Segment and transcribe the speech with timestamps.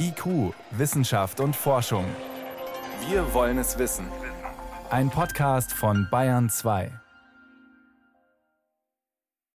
[0.00, 2.04] IQ, Wissenschaft und Forschung.
[3.08, 4.06] Wir wollen es wissen.
[4.90, 6.90] Ein Podcast von Bayern 2.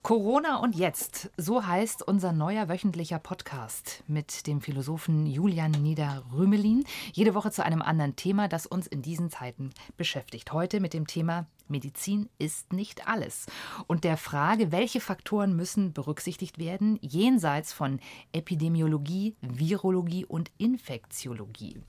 [0.02, 6.85] Corona und jetzt, so heißt unser neuer wöchentlicher Podcast mit dem Philosophen Julian Nieder-Rümelin.
[7.13, 10.53] Jede Woche zu einem anderen Thema, das uns in diesen Zeiten beschäftigt.
[10.53, 13.46] Heute mit dem Thema Medizin ist nicht alles.
[13.87, 18.01] Und der Frage, welche Faktoren müssen berücksichtigt werden, jenseits von
[18.33, 21.80] Epidemiologie, Virologie und Infektiologie.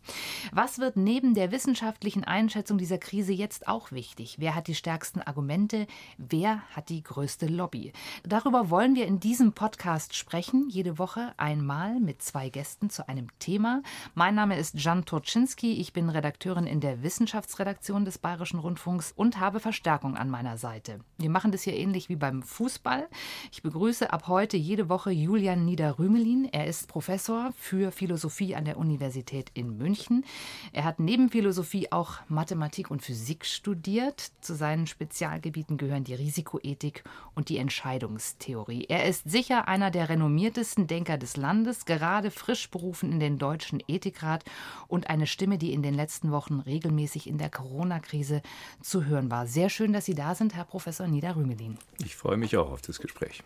[0.51, 4.37] Was wird neben der wissenschaftlichen Einschätzung dieser Krise jetzt auch wichtig?
[4.39, 5.87] Wer hat die stärksten Argumente?
[6.17, 7.93] Wer hat die größte Lobby?
[8.23, 13.27] Darüber wollen wir in diesem Podcast sprechen, jede Woche einmal mit zwei Gästen zu einem
[13.39, 13.81] Thema.
[14.15, 19.39] Mein Name ist Jan Turczynski, ich bin Redakteurin in der Wissenschaftsredaktion des Bayerischen Rundfunks und
[19.39, 20.99] habe Verstärkung an meiner Seite.
[21.19, 23.07] Wir machen das hier ähnlich wie beim Fußball.
[23.51, 26.49] Ich begrüße ab heute jede Woche Julian Niederrümelin.
[26.51, 30.25] Er ist Professor für Philosophie an der Universität in München.
[30.73, 34.31] Er hat neben Philosophie auch Mathematik und Physik studiert.
[34.41, 37.03] Zu seinen Spezialgebieten gehören die Risikoethik
[37.35, 38.85] und die Entscheidungstheorie.
[38.89, 43.83] Er ist sicher einer der renommiertesten Denker des Landes, gerade frisch berufen in den Deutschen
[43.87, 44.43] Ethikrat
[44.87, 48.41] und eine Stimme, die in den letzten Wochen regelmäßig in der Corona-Krise
[48.81, 49.45] zu hören war.
[49.45, 51.77] Sehr sehr schön, dass Sie da sind, Herr Professor Nieder-Rümelin.
[52.05, 53.43] Ich freue mich auch auf das Gespräch.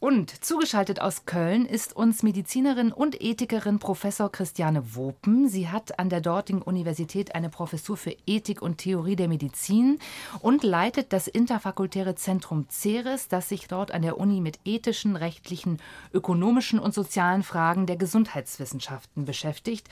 [0.00, 5.46] Und zugeschaltet aus Köln ist uns Medizinerin und Ethikerin Professor Christiane Wopen.
[5.46, 9.98] Sie hat an der dortigen Universität eine Professur für Ethik und Theorie der Medizin
[10.40, 15.76] und leitet das interfakultäre Zentrum CERES, das sich dort an der Uni mit ethischen, rechtlichen,
[16.14, 19.86] ökonomischen und sozialen Fragen der Gesundheitswissenschaften beschäftigt.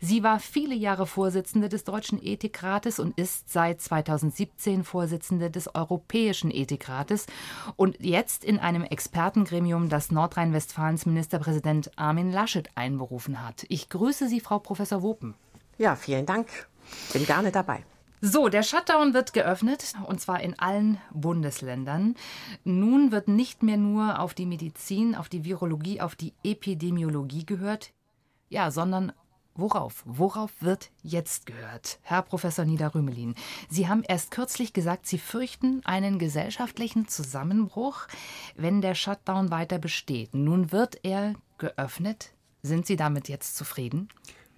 [0.00, 6.50] Sie war viele Jahre Vorsitzende des Deutschen Ethikrates und ist seit 2017 Vorsitzende des Europäischen
[6.50, 7.26] Ethikrates
[7.76, 13.66] und jetzt in einem Experten Expertengremium, das Nordrhein-Westfalens Ministerpräsident Armin Laschet einberufen hat.
[13.68, 15.34] Ich grüße Sie, Frau Professor Wopen.
[15.76, 16.48] Ja, vielen Dank.
[17.12, 17.84] Bin gerne dabei.
[18.22, 22.14] So, der Shutdown wird geöffnet und zwar in allen Bundesländern.
[22.64, 27.92] Nun wird nicht mehr nur auf die Medizin, auf die Virologie, auf die Epidemiologie gehört,
[28.48, 29.12] ja, sondern
[29.54, 30.02] Worauf?
[30.06, 31.98] Worauf wird jetzt gehört?
[32.02, 33.34] Herr Professor Niederrümelin,
[33.68, 38.06] Sie haben erst kürzlich gesagt, Sie fürchten einen gesellschaftlichen Zusammenbruch,
[38.56, 40.34] wenn der Shutdown weiter besteht.
[40.34, 42.32] Nun wird er geöffnet.
[42.62, 44.08] Sind Sie damit jetzt zufrieden?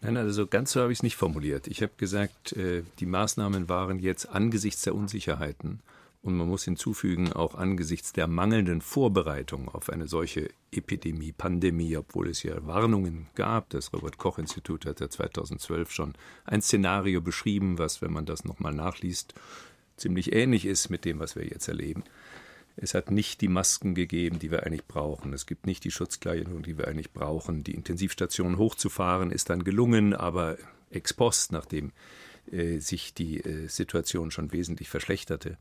[0.00, 1.66] Nein, also ganz so habe ich es nicht formuliert.
[1.66, 5.80] Ich habe gesagt, äh, die Maßnahmen waren jetzt angesichts der Unsicherheiten
[6.24, 12.28] und man muss hinzufügen, auch angesichts der mangelnden Vorbereitung auf eine solche Epidemie, Pandemie, obwohl
[12.28, 13.68] es ja Warnungen gab.
[13.68, 16.14] Das Robert Koch Institut hat ja 2012 schon
[16.46, 19.34] ein Szenario beschrieben, was, wenn man das nochmal nachliest,
[19.98, 22.04] ziemlich ähnlich ist mit dem, was wir jetzt erleben.
[22.76, 25.34] Es hat nicht die Masken gegeben, die wir eigentlich brauchen.
[25.34, 27.64] Es gibt nicht die Schutzkleidung, die wir eigentlich brauchen.
[27.64, 30.56] Die Intensivstationen hochzufahren ist dann gelungen, aber
[30.88, 31.92] ex post, nachdem
[32.50, 35.58] äh, sich die äh, Situation schon wesentlich verschlechterte.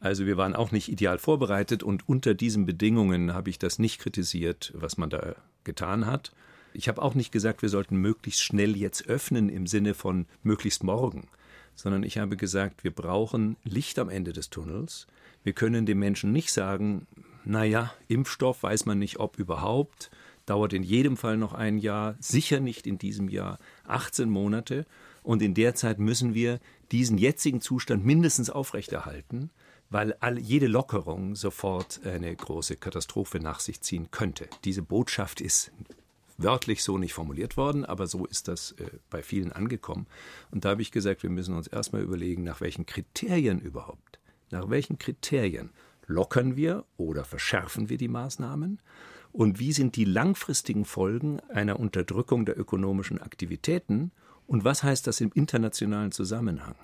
[0.00, 4.00] Also wir waren auch nicht ideal vorbereitet und unter diesen Bedingungen habe ich das nicht
[4.00, 6.32] kritisiert, was man da getan hat.
[6.72, 10.84] Ich habe auch nicht gesagt, wir sollten möglichst schnell jetzt öffnen im Sinne von möglichst
[10.84, 11.28] morgen,
[11.74, 15.06] sondern ich habe gesagt, wir brauchen Licht am Ende des Tunnels.
[15.44, 17.06] Wir können den Menschen nicht sagen,
[17.44, 20.10] naja, Impfstoff weiß man nicht, ob überhaupt,
[20.46, 24.86] dauert in jedem Fall noch ein Jahr, sicher nicht in diesem Jahr, 18 Monate.
[25.22, 26.58] Und in der Zeit müssen wir
[26.90, 29.50] diesen jetzigen Zustand mindestens aufrechterhalten
[29.90, 34.48] weil all, jede Lockerung sofort eine große Katastrophe nach sich ziehen könnte.
[34.64, 35.72] Diese Botschaft ist
[36.38, 40.06] wörtlich so nicht formuliert worden, aber so ist das äh, bei vielen angekommen.
[40.50, 44.18] Und da habe ich gesagt, wir müssen uns erstmal überlegen, nach welchen Kriterien überhaupt,
[44.50, 45.70] nach welchen Kriterien
[46.06, 48.80] lockern wir oder verschärfen wir die Maßnahmen
[49.32, 54.10] und wie sind die langfristigen Folgen einer Unterdrückung der ökonomischen Aktivitäten
[54.46, 56.74] und was heißt das im internationalen Zusammenhang?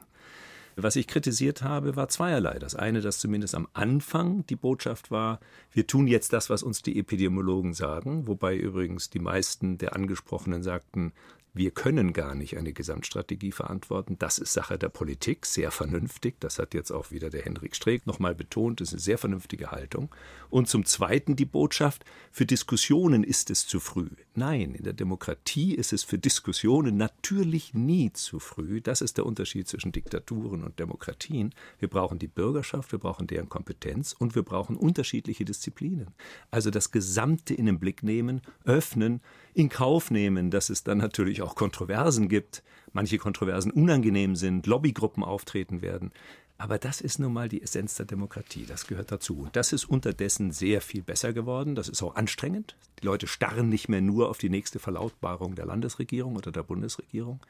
[0.78, 2.58] Was ich kritisiert habe, war zweierlei.
[2.58, 5.40] Das eine, dass zumindest am Anfang die Botschaft war,
[5.72, 10.62] wir tun jetzt das, was uns die Epidemiologen sagen, wobei übrigens die meisten der Angesprochenen
[10.62, 11.14] sagten,
[11.56, 14.16] wir können gar nicht eine Gesamtstrategie verantworten.
[14.18, 16.40] Das ist Sache der Politik, sehr vernünftig.
[16.40, 18.80] Das hat jetzt auch wieder der Henrik Streeck nochmal betont.
[18.80, 20.14] Das ist eine sehr vernünftige Haltung.
[20.50, 24.10] Und zum Zweiten die Botschaft, für Diskussionen ist es zu früh.
[24.34, 28.80] Nein, in der Demokratie ist es für Diskussionen natürlich nie zu früh.
[28.80, 31.54] Das ist der Unterschied zwischen Diktaturen und Demokratien.
[31.78, 36.08] Wir brauchen die Bürgerschaft, wir brauchen deren Kompetenz und wir brauchen unterschiedliche Disziplinen.
[36.50, 39.20] Also das Gesamte in den Blick nehmen, öffnen,
[39.56, 42.62] in Kauf nehmen, dass es dann natürlich auch Kontroversen gibt,
[42.92, 46.12] manche Kontroversen unangenehm sind, Lobbygruppen auftreten werden.
[46.58, 48.66] Aber das ist nun mal die Essenz der Demokratie.
[48.66, 49.38] Das gehört dazu.
[49.40, 51.74] Und das ist unterdessen sehr viel besser geworden.
[51.74, 52.76] Das ist auch anstrengend.
[53.00, 57.40] Die Leute starren nicht mehr nur auf die nächste Verlautbarung der Landesregierung oder der Bundesregierung.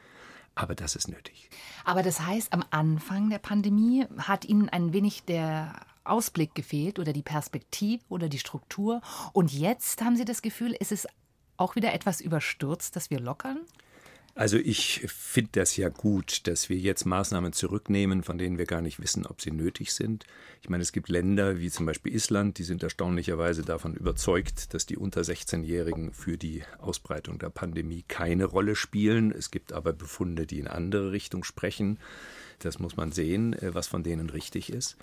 [0.55, 1.51] Aber das ist nötig.
[1.85, 5.75] Aber das heißt, am Anfang der Pandemie hat Ihnen ein wenig der
[6.05, 9.01] Ausblick gefehlt oder die Perspektive oder die Struktur.
[9.33, 11.07] Und jetzt haben Sie das Gefühl, ist es
[11.57, 13.59] auch wieder etwas überstürzt, dass wir lockern?
[14.37, 18.83] Also ich finde das ja gut, dass wir jetzt Maßnahmen zurücknehmen, von denen wir gar
[18.83, 20.27] nicht wissen, ob sie nötig sind.
[20.61, 24.85] Ich meine, es gibt Länder wie zum Beispiel Island, die sind erstaunlicherweise davon überzeugt, dass
[24.85, 29.33] die unter 16-Jährigen für die Ausbreitung der Pandemie keine Rolle spielen.
[29.33, 31.99] Es gibt aber Befunde, die in andere Richtung sprechen.
[32.61, 34.97] Das muss man sehen, äh, was von denen richtig ist.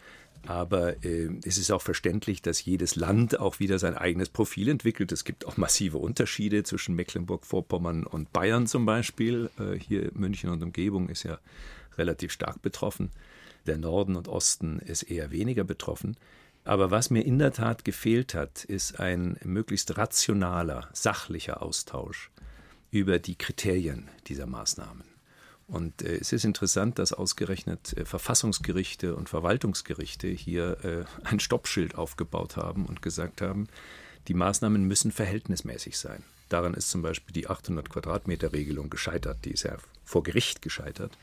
[0.45, 5.11] Aber äh, es ist auch verständlich, dass jedes Land auch wieder sein eigenes Profil entwickelt.
[5.11, 9.49] Es gibt auch massive Unterschiede zwischen Mecklenburg-Vorpommern und Bayern zum Beispiel.
[9.59, 11.39] Äh, hier München und Umgebung ist ja
[11.97, 13.11] relativ stark betroffen.
[13.65, 16.17] Der Norden und Osten ist eher weniger betroffen.
[16.65, 22.31] Aber was mir in der Tat gefehlt hat, ist ein möglichst rationaler, sachlicher Austausch
[22.89, 25.12] über die Kriterien dieser Maßnahmen.
[25.67, 31.95] Und äh, es ist interessant, dass ausgerechnet äh, Verfassungsgerichte und Verwaltungsgerichte hier äh, ein Stoppschild
[31.95, 33.67] aufgebaut haben und gesagt haben,
[34.27, 36.23] die Maßnahmen müssen verhältnismäßig sein.
[36.49, 41.17] Daran ist zum Beispiel die 800 Quadratmeter Regelung gescheitert, die ist ja vor Gericht gescheitert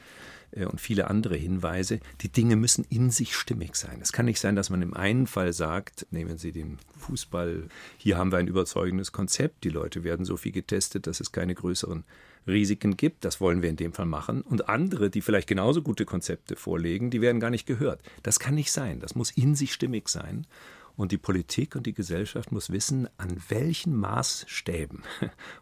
[0.54, 2.00] und viele andere Hinweise.
[2.22, 4.00] Die Dinge müssen in sich stimmig sein.
[4.00, 7.68] Es kann nicht sein, dass man im einen Fall sagt, nehmen Sie den Fußball,
[7.98, 11.54] hier haben wir ein überzeugendes Konzept, die Leute werden so viel getestet, dass es keine
[11.54, 12.04] größeren
[12.46, 13.24] Risiken gibt.
[13.24, 14.42] Das wollen wir in dem Fall machen.
[14.42, 18.02] Und andere, die vielleicht genauso gute Konzepte vorlegen, die werden gar nicht gehört.
[18.22, 19.00] Das kann nicht sein.
[19.00, 20.46] Das muss in sich stimmig sein.
[20.96, 25.02] Und die Politik und die Gesellschaft muss wissen, an welchen Maßstäben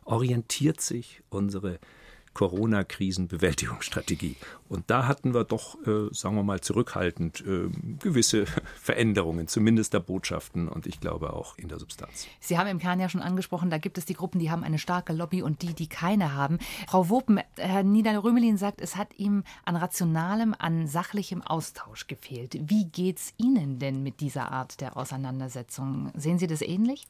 [0.05, 1.79] orientiert sich unsere
[2.39, 4.37] Corona-Krisenbewältigungsstrategie.
[4.69, 7.69] Und da hatten wir doch, äh, sagen wir mal, zurückhaltend äh,
[7.99, 8.45] gewisse
[8.81, 12.29] Veränderungen, zumindest der Botschaften und ich glaube auch in der Substanz.
[12.39, 14.79] Sie haben im Kern ja schon angesprochen, da gibt es die Gruppen, die haben eine
[14.79, 16.61] starke Lobby und die, die keine haben.
[16.87, 22.57] Frau Wopen, Herr Niederrömelin sagt, es hat ihm an rationalem, an sachlichem Austausch gefehlt.
[22.61, 26.13] Wie geht es Ihnen denn mit dieser Art der Auseinandersetzung?
[26.15, 27.09] Sehen Sie das ähnlich?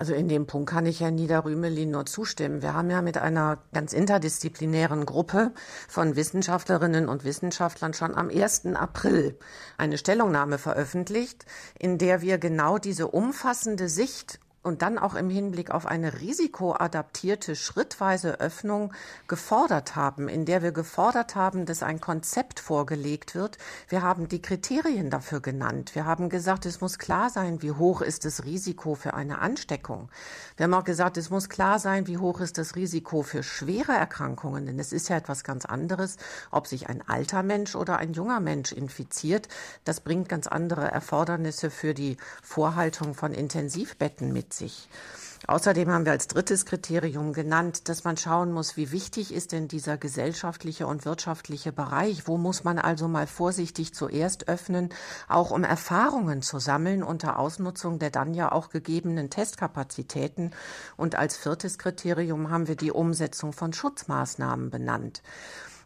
[0.00, 2.62] Also in dem Punkt kann ich Herrn Niederrümelin nur zustimmen.
[2.62, 5.52] Wir haben ja mit einer ganz interdisziplinären Gruppe
[5.88, 8.64] von Wissenschaftlerinnen und Wissenschaftlern schon am 1.
[8.76, 9.38] April
[9.76, 11.44] eine Stellungnahme veröffentlicht,
[11.78, 17.56] in der wir genau diese umfassende Sicht und dann auch im Hinblick auf eine risikoadaptierte
[17.56, 18.92] schrittweise Öffnung
[19.26, 23.56] gefordert haben, in der wir gefordert haben, dass ein Konzept vorgelegt wird.
[23.88, 25.94] Wir haben die Kriterien dafür genannt.
[25.94, 30.10] Wir haben gesagt, es muss klar sein, wie hoch ist das Risiko für eine Ansteckung.
[30.58, 33.92] Wir haben auch gesagt, es muss klar sein, wie hoch ist das Risiko für schwere
[33.92, 36.18] Erkrankungen, denn es ist ja etwas ganz anderes,
[36.50, 39.48] ob sich ein alter Mensch oder ein junger Mensch infiziert.
[39.84, 44.88] Das bringt ganz andere Erfordernisse für die Vorhaltung von Intensivbetten mit sich.
[45.46, 49.68] Außerdem haben wir als drittes Kriterium genannt, dass man schauen muss, wie wichtig ist denn
[49.68, 52.28] dieser gesellschaftliche und wirtschaftliche Bereich?
[52.28, 54.90] Wo muss man also mal vorsichtig zuerst öffnen,
[55.28, 60.52] auch um Erfahrungen zu sammeln unter Ausnutzung der dann ja auch gegebenen Testkapazitäten?
[60.98, 65.22] Und als viertes Kriterium haben wir die Umsetzung von Schutzmaßnahmen benannt.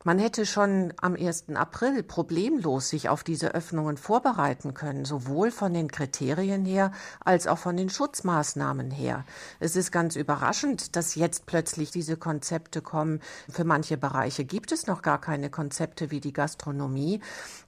[0.07, 1.47] Man hätte schon am 1.
[1.55, 6.93] April problemlos sich auf diese Öffnungen vorbereiten können, sowohl von den Kriterien her
[7.25, 9.25] als auch von den Schutzmaßnahmen her.
[9.61, 13.21] Es ist ganz überraschend, dass jetzt plötzlich diese Konzepte kommen.
[13.49, 17.21] Für manche Bereiche gibt es noch gar keine Konzepte wie die Gastronomie.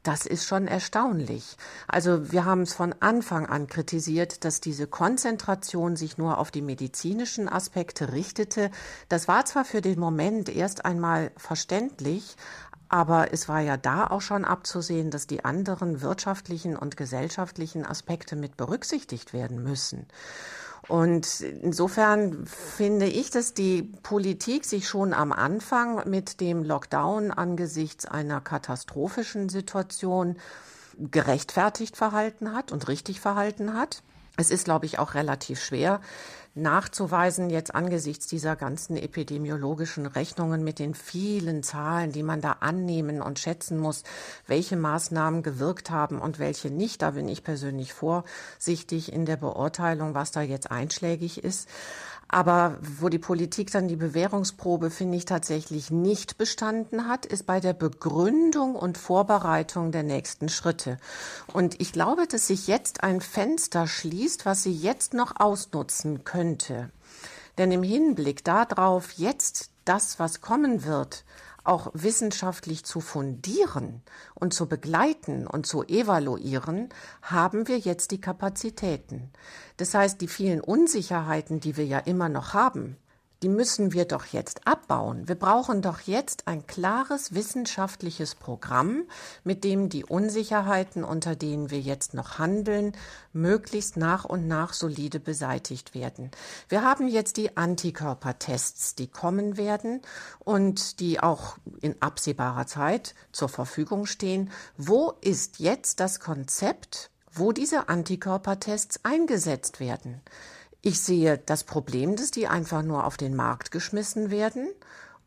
[0.02, 1.56] Das ist schon erstaunlich.
[1.88, 6.60] Also wir haben es von Anfang an kritisiert, dass diese Konzentration sich nur auf die
[6.60, 8.70] medizinischen Aspekte richtete.
[9.08, 12.38] Das war zwar für den Moment erst einmal verständlich, nicht.
[12.88, 18.36] Aber es war ja da auch schon abzusehen, dass die anderen wirtschaftlichen und gesellschaftlichen Aspekte
[18.36, 20.06] mit berücksichtigt werden müssen.
[20.86, 28.06] Und insofern finde ich, dass die Politik sich schon am Anfang mit dem Lockdown angesichts
[28.06, 30.36] einer katastrophischen Situation
[30.96, 34.04] gerechtfertigt verhalten hat und richtig verhalten hat.
[34.36, 36.00] Es ist, glaube ich, auch relativ schwer,
[36.56, 43.20] nachzuweisen, jetzt angesichts dieser ganzen epidemiologischen Rechnungen mit den vielen Zahlen, die man da annehmen
[43.20, 44.02] und schätzen muss,
[44.46, 47.02] welche Maßnahmen gewirkt haben und welche nicht.
[47.02, 51.68] Da bin ich persönlich vorsichtig in der Beurteilung, was da jetzt einschlägig ist.
[52.28, 57.60] Aber wo die Politik dann die Bewährungsprobe, finde ich, tatsächlich nicht bestanden hat, ist bei
[57.60, 60.98] der Begründung und Vorbereitung der nächsten Schritte.
[61.52, 66.90] Und ich glaube, dass sich jetzt ein Fenster schließt, was sie jetzt noch ausnutzen könnte.
[67.58, 71.24] Denn im Hinblick darauf, jetzt das, was kommen wird,
[71.68, 74.02] auch wissenschaftlich zu fundieren
[74.34, 76.88] und zu begleiten und zu evaluieren,
[77.22, 79.30] haben wir jetzt die Kapazitäten.
[79.76, 82.96] Das heißt, die vielen Unsicherheiten, die wir ja immer noch haben,
[83.46, 85.28] die müssen wir doch jetzt abbauen.
[85.28, 89.04] Wir brauchen doch jetzt ein klares wissenschaftliches Programm,
[89.44, 92.90] mit dem die Unsicherheiten, unter denen wir jetzt noch handeln,
[93.32, 96.32] möglichst nach und nach solide beseitigt werden.
[96.68, 100.02] Wir haben jetzt die Antikörpertests, die kommen werden
[100.40, 104.50] und die auch in absehbarer Zeit zur Verfügung stehen.
[104.76, 110.20] Wo ist jetzt das Konzept, wo diese Antikörpertests eingesetzt werden?
[110.82, 114.68] Ich sehe das Problem, dass die einfach nur auf den Markt geschmissen werden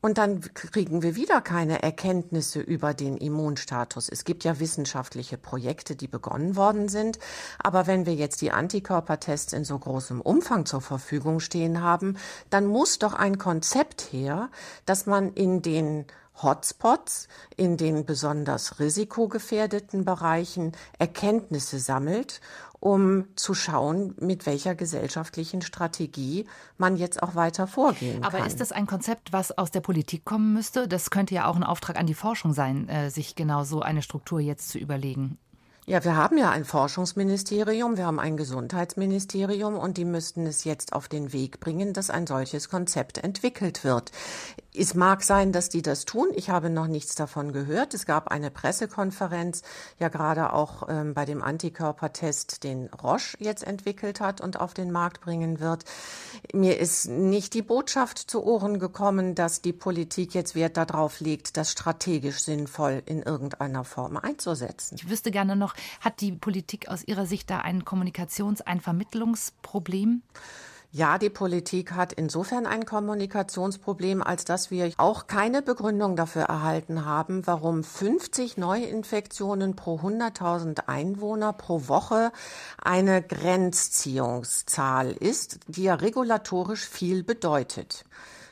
[0.02, 4.08] und dann kriegen wir wieder keine Erkenntnisse über den Immunstatus.
[4.08, 7.20] Es gibt ja wissenschaftliche Projekte, die begonnen worden sind.
[7.62, 12.18] Aber wenn wir jetzt die Antikörpertests in so großem Umfang zur Verfügung stehen haben,
[12.50, 14.50] dann muss doch ein Konzept her,
[14.86, 16.06] dass man in den
[16.42, 17.28] Hotspots
[17.58, 22.40] in den besonders risikogefährdeten Bereichen Erkenntnisse sammelt
[22.80, 26.46] um zu schauen, mit welcher gesellschaftlichen Strategie
[26.78, 28.42] man jetzt auch weiter vorgehen Aber kann.
[28.42, 30.88] Aber ist das ein Konzept, was aus der Politik kommen müsste?
[30.88, 34.02] Das könnte ja auch ein Auftrag an die Forschung sein, äh, sich genau so eine
[34.02, 35.38] Struktur jetzt zu überlegen.
[35.90, 40.94] Ja, wir haben ja ein Forschungsministerium, wir haben ein Gesundheitsministerium und die müssten es jetzt
[40.94, 44.12] auf den Weg bringen, dass ein solches Konzept entwickelt wird.
[44.72, 46.28] Es mag sein, dass die das tun.
[46.36, 47.96] Ich habe noch nichts davon gehört.
[47.96, 49.64] Es gab eine Pressekonferenz,
[49.98, 54.92] ja gerade auch ähm, bei dem Antikörpertest, den Roche jetzt entwickelt hat und auf den
[54.92, 55.86] Markt bringen wird.
[56.54, 61.58] Mir ist nicht die Botschaft zu Ohren gekommen, dass die Politik jetzt Wert darauf legt,
[61.58, 64.94] das strategisch sinnvoll in irgendeiner Form einzusetzen.
[64.96, 70.22] Ich wüsste gerne noch, hat die Politik aus Ihrer Sicht da ein Kommunikations-, ein Vermittlungsproblem?
[70.92, 77.06] Ja, die Politik hat insofern ein Kommunikationsproblem, als dass wir auch keine Begründung dafür erhalten
[77.06, 82.32] haben, warum 50 Neuinfektionen pro 100.000 Einwohner pro Woche
[82.82, 88.04] eine Grenzziehungszahl ist, die ja regulatorisch viel bedeutet.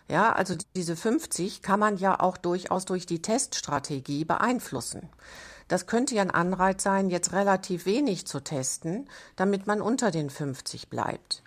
[0.07, 5.09] Ja, also diese 50 kann man ja auch durchaus durch die Teststrategie beeinflussen.
[5.67, 10.29] Das könnte ja ein Anreiz sein, jetzt relativ wenig zu testen, damit man unter den
[10.29, 11.43] 50 bleibt.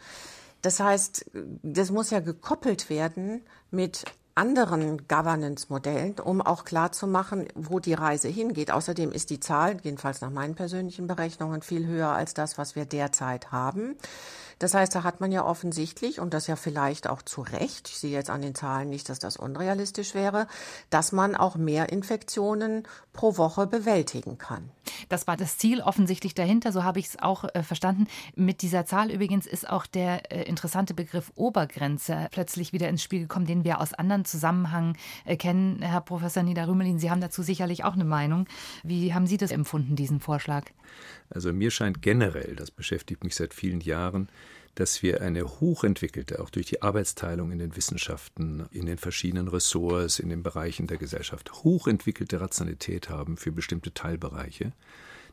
[0.63, 1.31] Das heißt,
[1.63, 8.71] das muss ja gekoppelt werden mit anderen Governance-Modellen, um auch klarzumachen, wo die Reise hingeht.
[8.71, 12.85] Außerdem ist die Zahl, jedenfalls nach meinen persönlichen Berechnungen, viel höher als das, was wir
[12.85, 13.97] derzeit haben.
[14.61, 17.99] Das heißt, da hat man ja offensichtlich, und das ja vielleicht auch zu Recht, ich
[17.99, 20.47] sehe jetzt an den Zahlen nicht, dass das unrealistisch wäre,
[20.91, 24.71] dass man auch mehr Infektionen pro Woche bewältigen kann.
[25.09, 28.07] Das war das Ziel offensichtlich dahinter, so habe ich es auch äh, verstanden.
[28.37, 33.21] Mit dieser Zahl übrigens ist auch der äh, interessante Begriff Obergrenze plötzlich wieder ins Spiel
[33.21, 35.83] gekommen, den wir aus anderen Zusammenhängen äh, kennen.
[35.83, 38.47] Herr Professor Niederrümelin, Sie haben dazu sicherlich auch eine Meinung.
[38.83, 40.67] Wie haben Sie das empfunden, diesen Vorschlag?
[41.31, 44.29] Also mir scheint generell, das beschäftigt mich seit vielen Jahren,
[44.75, 50.19] dass wir eine hochentwickelte, auch durch die Arbeitsteilung in den Wissenschaften, in den verschiedenen Ressorts,
[50.19, 54.73] in den Bereichen der Gesellschaft, hochentwickelte Rationalität haben für bestimmte Teilbereiche,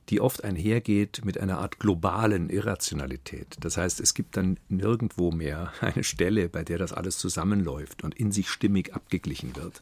[0.10, 3.58] die oft einhergeht mit einer Art globalen Irrationalität.
[3.60, 8.16] Das heißt, es gibt dann nirgendwo mehr eine Stelle, bei der das alles zusammenläuft und
[8.16, 9.82] in sich stimmig abgeglichen wird.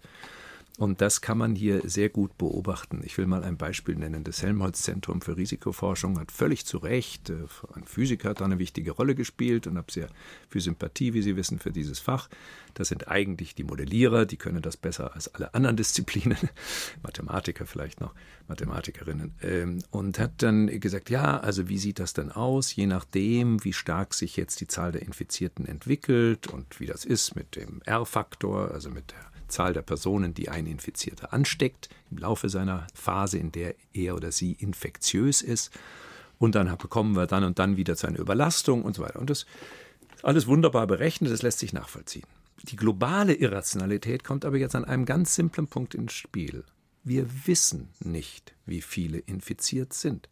[0.77, 3.01] Und das kann man hier sehr gut beobachten.
[3.05, 4.25] Ich will mal ein Beispiel nennen.
[4.25, 8.91] Das Helmholtz-Zentrum für Risikoforschung hat völlig zu Recht, äh, ein Physiker hat da eine wichtige
[8.91, 10.09] Rolle gespielt und habe sehr
[10.49, 12.29] viel Sympathie, wie Sie wissen, für dieses Fach.
[12.73, 16.37] Das sind eigentlich die Modellierer, die können das besser als alle anderen Disziplinen,
[17.03, 18.13] Mathematiker vielleicht noch,
[18.49, 19.33] Mathematikerinnen.
[19.43, 23.73] Ähm, und hat dann gesagt, ja, also wie sieht das denn aus, je nachdem, wie
[23.73, 28.71] stark sich jetzt die Zahl der Infizierten entwickelt und wie das ist mit dem R-Faktor,
[28.71, 33.51] also mit der Zahl der Personen, die ein Infizierter ansteckt, im Laufe seiner Phase, in
[33.51, 35.71] der er oder sie infektiös ist.
[36.37, 39.19] Und dann bekommen wir dann und dann wieder zu einer Überlastung und so weiter.
[39.19, 39.47] Und das ist
[40.23, 42.25] alles wunderbar berechnet, das lässt sich nachvollziehen.
[42.63, 46.63] Die globale Irrationalität kommt aber jetzt an einem ganz simplen Punkt ins Spiel.
[47.03, 50.27] Wir wissen nicht, wie viele infiziert sind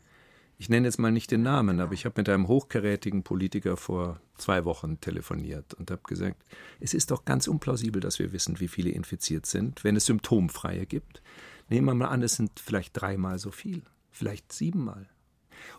[0.64, 4.22] ich nenne jetzt mal nicht den Namen, aber ich habe mit einem hochkarätigen Politiker vor
[4.38, 6.42] zwei Wochen telefoniert und habe gesagt,
[6.80, 10.86] es ist doch ganz unplausibel, dass wir wissen, wie viele infiziert sind, wenn es Symptomfreie
[10.86, 11.22] gibt.
[11.68, 15.10] Nehmen wir mal an, es sind vielleicht dreimal so viel, vielleicht siebenmal.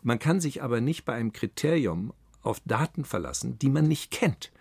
[0.02, 2.12] Und man kann sich aber nicht bei einem Kriterium
[2.44, 4.52] auf Daten verlassen, die man nicht kennt.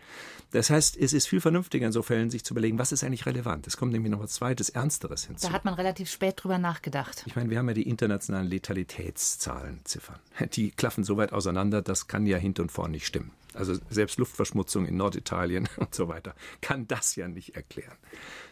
[0.52, 3.26] Das heißt, es ist viel vernünftiger in so Fällen, sich zu überlegen, was ist eigentlich
[3.26, 3.66] relevant.
[3.66, 5.48] Es kommt nämlich noch was Zweites, Ernsteres hinzu.
[5.48, 7.24] Da hat man relativ spät drüber nachgedacht.
[7.26, 10.20] Ich meine, wir haben ja die internationalen Letalitätszahlen, Ziffern.
[10.54, 13.32] Die klaffen so weit auseinander, das kann ja hinten und vorne nicht stimmen.
[13.56, 17.98] Also selbst Luftverschmutzung in Norditalien und so weiter kann das ja nicht erklären.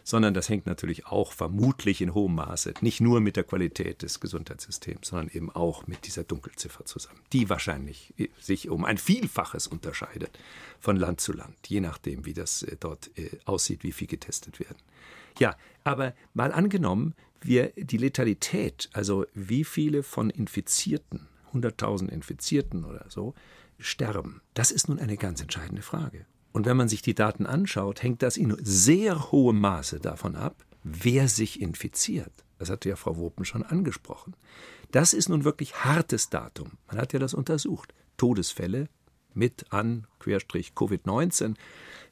[0.04, 4.20] Sondern das hängt natürlich auch vermutlich in hohem Maße nicht nur mit der Qualität des
[4.20, 10.38] Gesundheitssystems, sondern eben auch mit dieser Dunkelziffer zusammen, die wahrscheinlich sich um ein Vielfaches unterscheidet
[10.80, 14.60] von Land zu Land, je nachdem, wie das äh, dort äh, aussieht, wie viel getestet
[14.60, 14.78] werden.
[15.38, 23.06] Ja, aber mal angenommen, wir die Letalität, also wie viele von Infizierten, 100.000 Infizierten oder
[23.08, 23.34] so,
[23.82, 24.40] sterben?
[24.54, 26.26] Das ist nun eine ganz entscheidende Frage.
[26.52, 30.64] Und wenn man sich die Daten anschaut, hängt das in sehr hohem Maße davon ab,
[30.82, 32.32] wer sich infiziert.
[32.58, 34.34] Das hatte ja Frau Wopen schon angesprochen.
[34.90, 36.72] Das ist nun wirklich hartes Datum.
[36.86, 37.94] Man hat ja das untersucht.
[38.18, 38.88] Todesfälle
[39.34, 41.56] mit an Querstrich Covid-19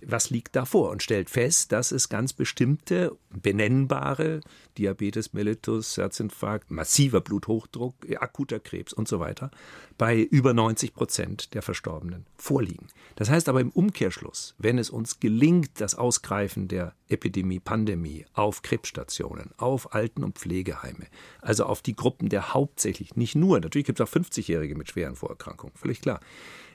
[0.05, 4.41] was liegt davor und stellt fest, dass es ganz bestimmte benennbare
[4.79, 9.51] Diabetes mellitus, Herzinfarkt, massiver Bluthochdruck, akuter Krebs und so weiter
[9.99, 12.87] bei über 90 Prozent der Verstorbenen vorliegen.
[13.17, 18.63] Das heißt aber im Umkehrschluss, wenn es uns gelingt, das Ausgreifen der Epidemie, Pandemie auf
[18.63, 21.07] Krebsstationen, auf Alten- und Pflegeheime,
[21.43, 25.17] also auf die Gruppen der hauptsächlich, nicht nur, natürlich gibt es auch 50-Jährige mit schweren
[25.17, 26.21] Vorerkrankungen, völlig klar,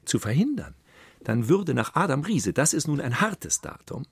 [0.05, 0.75] zu verhindern,
[1.23, 4.05] dann würde nach Adam Riese, das ist nun ein hartes Datum,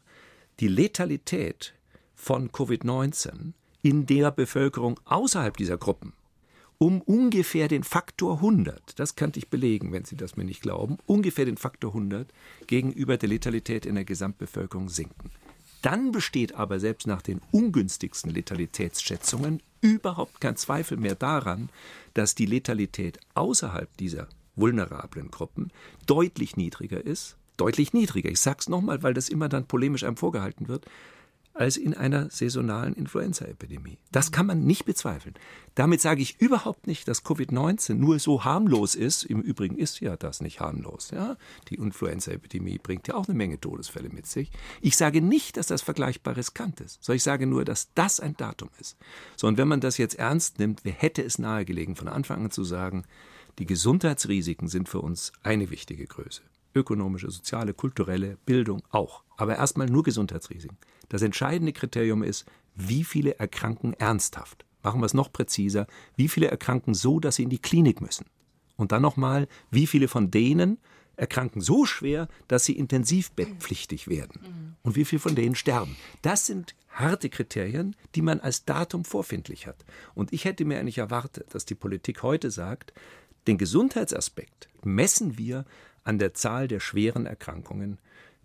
[0.59, 1.73] die Letalität
[2.15, 6.13] von Covid-19 in der Bevölkerung außerhalb dieser Gruppen
[6.83, 10.97] um ungefähr den Faktor 100, das kann ich belegen, wenn Sie das mir nicht glauben,
[11.05, 12.27] ungefähr den Faktor 100
[12.67, 15.31] gegenüber der Letalität in der Gesamtbevölkerung sinken.
[15.81, 21.69] Dann besteht aber selbst nach den ungünstigsten Letalitätsschätzungen überhaupt kein Zweifel mehr daran,
[22.15, 25.71] dass die Letalität außerhalb dieser vulnerablen Gruppen
[26.05, 30.17] deutlich niedriger ist, deutlich niedriger, ich sage es nochmal, weil das immer dann polemisch einem
[30.17, 30.85] vorgehalten wird,
[31.53, 33.99] als in einer saisonalen Influenzaepidemie.
[34.11, 35.35] Das kann man nicht bezweifeln.
[35.75, 39.23] Damit sage ich überhaupt nicht, dass Covid-19 nur so harmlos ist.
[39.23, 41.11] Im Übrigen ist ja das nicht harmlos.
[41.11, 41.37] Ja?
[41.69, 44.51] Die Influenzaepidemie bringt ja auch eine Menge Todesfälle mit sich.
[44.81, 48.35] Ich sage nicht, dass das vergleichbar riskant ist, sondern ich sage nur, dass das ein
[48.35, 48.97] Datum ist.
[49.35, 52.63] So, und wenn man das jetzt ernst nimmt, hätte es nahegelegen, von Anfang an zu
[52.63, 53.03] sagen,
[53.59, 56.41] die Gesundheitsrisiken sind für uns eine wichtige Größe.
[56.75, 59.23] Ökonomische, soziale, kulturelle, Bildung auch.
[59.37, 60.77] Aber erstmal nur Gesundheitsrisiken.
[61.09, 62.45] Das entscheidende Kriterium ist,
[62.75, 64.65] wie viele erkranken ernsthaft.
[64.81, 65.87] Machen wir es noch präziser.
[66.15, 68.25] Wie viele erkranken so, dass sie in die Klinik müssen?
[68.75, 70.79] Und dann nochmal, wie viele von denen
[71.15, 74.41] erkranken so schwer, dass sie intensivbettpflichtig werden?
[74.81, 75.95] Und wie viele von denen sterben?
[76.23, 79.85] Das sind harte Kriterien, die man als Datum vorfindlich hat.
[80.15, 82.93] Und ich hätte mir eigentlich erwartet, dass die Politik heute sagt,
[83.47, 85.65] den Gesundheitsaspekt messen wir
[86.03, 87.97] an der Zahl der schweren Erkrankungen,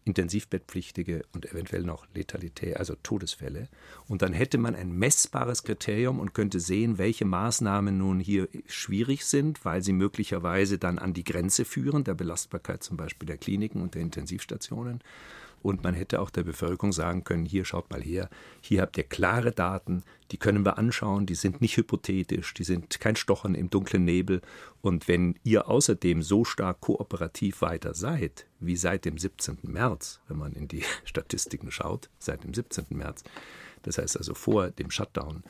[0.05, 3.69] Intensivbettpflichtige und eventuell noch Letalität, also Todesfälle.
[4.09, 9.27] Und dann hätte man ein messbares Kriterium und könnte sehen, welche Maßnahmen nun hier schwierig
[9.27, 13.83] sind, weil sie möglicherweise dann an die Grenze führen, der Belastbarkeit zum Beispiel der Kliniken
[13.83, 15.03] und der Intensivstationen.
[15.63, 18.29] Und man hätte auch der Bevölkerung sagen können, hier schaut mal her,
[18.61, 23.01] hier habt ihr klare Daten, die können wir anschauen, die sind nicht hypothetisch, die sind
[23.01, 24.41] kein Stochern im dunklen Nebel.
[24.81, 29.59] Und wenn ihr außerdem so stark kooperativ weiter seid, wie seit dem 17.
[29.63, 32.87] März, wenn man in die Statistiken schaut, seit dem 17.
[32.91, 33.25] März,
[33.83, 35.43] das heißt also vor dem Shutdown,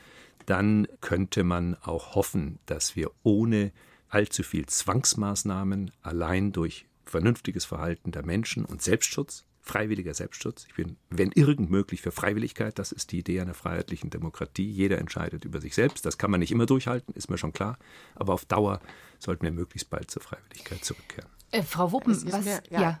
[0.45, 3.71] dann könnte man auch hoffen, dass wir ohne
[4.09, 10.65] allzu viel Zwangsmaßnahmen allein durch vernünftiges Verhalten der Menschen und Selbstschutz freiwilliger Selbstschutz.
[10.67, 12.79] Ich bin, wenn irgend möglich, für Freiwilligkeit.
[12.79, 14.69] Das ist die Idee einer freiheitlichen Demokratie.
[14.69, 16.05] Jeder entscheidet über sich selbst.
[16.05, 17.77] Das kann man nicht immer durchhalten, ist mir schon klar.
[18.15, 18.81] Aber auf Dauer
[19.19, 21.29] sollten wir möglichst bald zur Freiwilligkeit zurückkehren.
[21.51, 22.97] Äh, Frau Wuppen, was, mir, ja, ja,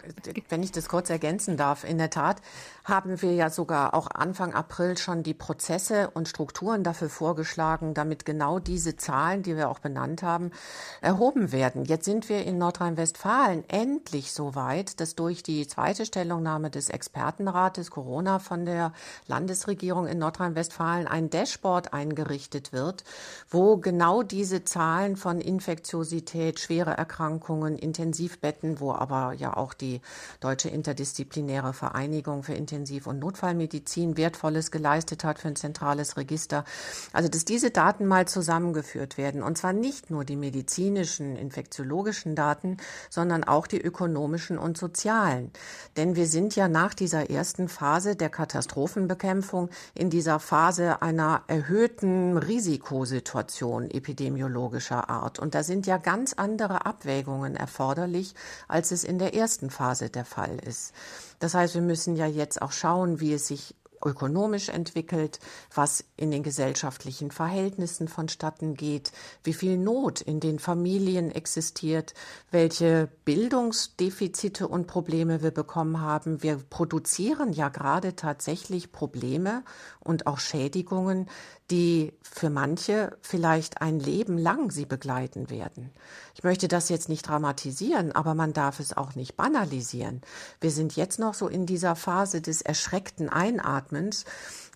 [0.49, 2.41] wenn ich das kurz ergänzen darf, in der Tat
[2.83, 8.25] haben wir ja sogar auch Anfang April schon die Prozesse und Strukturen dafür vorgeschlagen, damit
[8.25, 10.49] genau diese Zahlen, die wir auch benannt haben,
[11.01, 11.85] erhoben werden.
[11.85, 17.91] Jetzt sind wir in Nordrhein-Westfalen endlich so weit, dass durch die zweite Stellungnahme des Expertenrates
[17.91, 18.93] Corona von der
[19.27, 23.03] Landesregierung in Nordrhein-Westfalen ein Dashboard eingerichtet wird,
[23.47, 30.01] wo genau diese Zahlen von Infektiosität, schwere Erkrankungen, intensiv Intensivbetten, wo aber ja auch die
[30.39, 36.63] Deutsche Interdisziplinäre Vereinigung für Intensiv- und Notfallmedizin Wertvolles geleistet hat für ein zentrales Register.
[37.13, 42.77] Also, dass diese Daten mal zusammengeführt werden und zwar nicht nur die medizinischen, infektiologischen Daten,
[43.09, 45.51] sondern auch die ökonomischen und sozialen.
[45.97, 52.37] Denn wir sind ja nach dieser ersten Phase der Katastrophenbekämpfung in dieser Phase einer erhöhten
[52.37, 55.39] Risikosituation epidemiologischer Art.
[55.39, 58.35] Und da sind ja ganz andere Abwägungen erforderlich, niedrig,
[58.67, 60.93] als es in der ersten Phase der Fall ist.
[61.39, 65.41] Das heißt, wir müssen ja jetzt auch schauen, wie es sich ökonomisch entwickelt,
[65.73, 69.11] was in den gesellschaftlichen Verhältnissen vonstatten geht,
[69.43, 72.13] wie viel Not in den Familien existiert,
[72.49, 76.41] welche Bildungsdefizite und Probleme wir bekommen haben.
[76.41, 79.63] Wir produzieren ja gerade tatsächlich Probleme
[80.09, 81.29] und auch Schädigungen,
[81.69, 85.91] die für manche vielleicht ein Leben lang sie begleiten werden.
[86.33, 90.21] Ich möchte das jetzt nicht dramatisieren, aber man darf es auch nicht banalisieren.
[90.61, 94.25] Wir sind jetzt noch so in dieser Phase des erschreckten Einatmens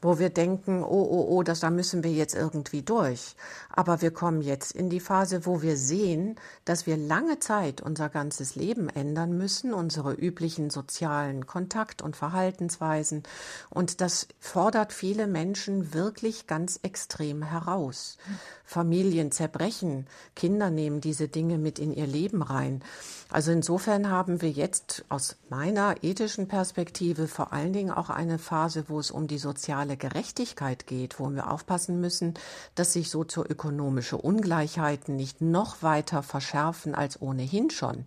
[0.03, 3.35] wo wir denken, oh, oh, oh, das, da müssen wir jetzt irgendwie durch.
[3.69, 6.35] Aber wir kommen jetzt in die Phase, wo wir sehen,
[6.65, 13.23] dass wir lange Zeit unser ganzes Leben ändern müssen, unsere üblichen sozialen Kontakt- und Verhaltensweisen.
[13.69, 18.17] Und das fordert viele Menschen wirklich ganz extrem heraus.
[18.63, 22.81] Familien zerbrechen, Kinder nehmen diese Dinge mit in ihr Leben rein.
[23.29, 28.85] Also insofern haben wir jetzt aus meiner ethischen Perspektive vor allen Dingen auch eine Phase,
[28.87, 32.35] wo es um die soziale Gerechtigkeit geht, wo wir aufpassen müssen,
[32.75, 38.05] dass sich sozioökonomische Ungleichheiten nicht noch weiter verschärfen als ohnehin schon.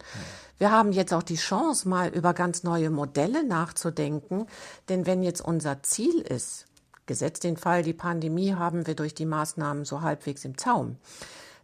[0.58, 4.46] Wir haben jetzt auch die Chance, mal über ganz neue Modelle nachzudenken,
[4.88, 6.65] denn wenn jetzt unser Ziel ist,
[7.06, 10.96] gesetzt den Fall, die Pandemie haben wir durch die Maßnahmen so halbwegs im Zaum,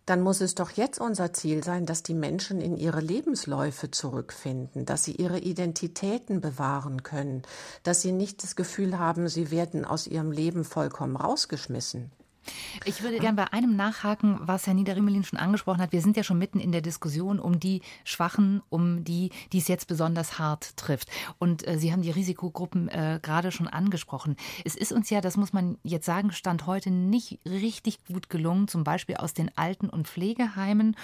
[0.06, 4.84] dann muss es doch jetzt unser Ziel sein, dass die Menschen in ihre Lebensläufe zurückfinden,
[4.84, 7.42] dass sie ihre Identitäten bewahren können,
[7.84, 12.10] dass sie nicht das Gefühl haben, sie werden aus ihrem Leben vollkommen rausgeschmissen.
[12.84, 15.92] Ich würde gerne bei einem nachhaken, was Herr Niederrümelin schon angesprochen hat.
[15.92, 19.68] Wir sind ja schon mitten in der Diskussion um die Schwachen, um die, die es
[19.68, 21.08] jetzt besonders hart trifft.
[21.38, 24.36] Und äh, Sie haben die Risikogruppen äh, gerade schon angesprochen.
[24.64, 28.68] Es ist uns ja, das muss man jetzt sagen, Stand heute nicht richtig gut gelungen,
[28.68, 30.96] zum Beispiel aus den Alten- und Pflegeheimen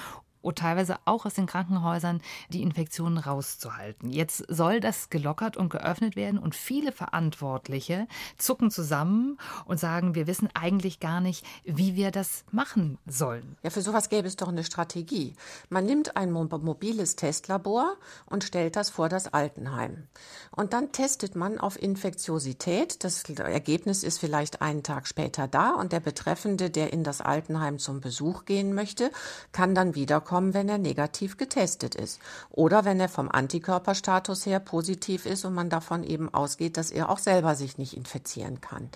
[0.43, 4.11] und teilweise auch aus den Krankenhäusern die Infektionen rauszuhalten.
[4.11, 10.27] Jetzt soll das gelockert und geöffnet werden und viele Verantwortliche zucken zusammen und sagen, wir
[10.27, 13.57] wissen eigentlich gar nicht, wie wir das machen sollen.
[13.63, 15.35] Ja, für sowas gäbe es doch eine Strategie.
[15.69, 17.97] Man nimmt ein mobiles Testlabor
[18.27, 20.09] und stellt das vor das Altenheim.
[20.51, 23.05] Und dann testet man auf Infektiosität.
[23.05, 27.79] Das Ergebnis ist vielleicht einen Tag später da und der Betreffende, der in das Altenheim
[27.79, 29.11] zum Besuch gehen möchte,
[29.53, 32.21] kann dann wieder kommen, wenn er negativ getestet ist.
[32.51, 37.09] Oder wenn er vom Antikörperstatus her positiv ist und man davon eben ausgeht, dass er
[37.09, 38.91] auch selber sich nicht infizieren kann.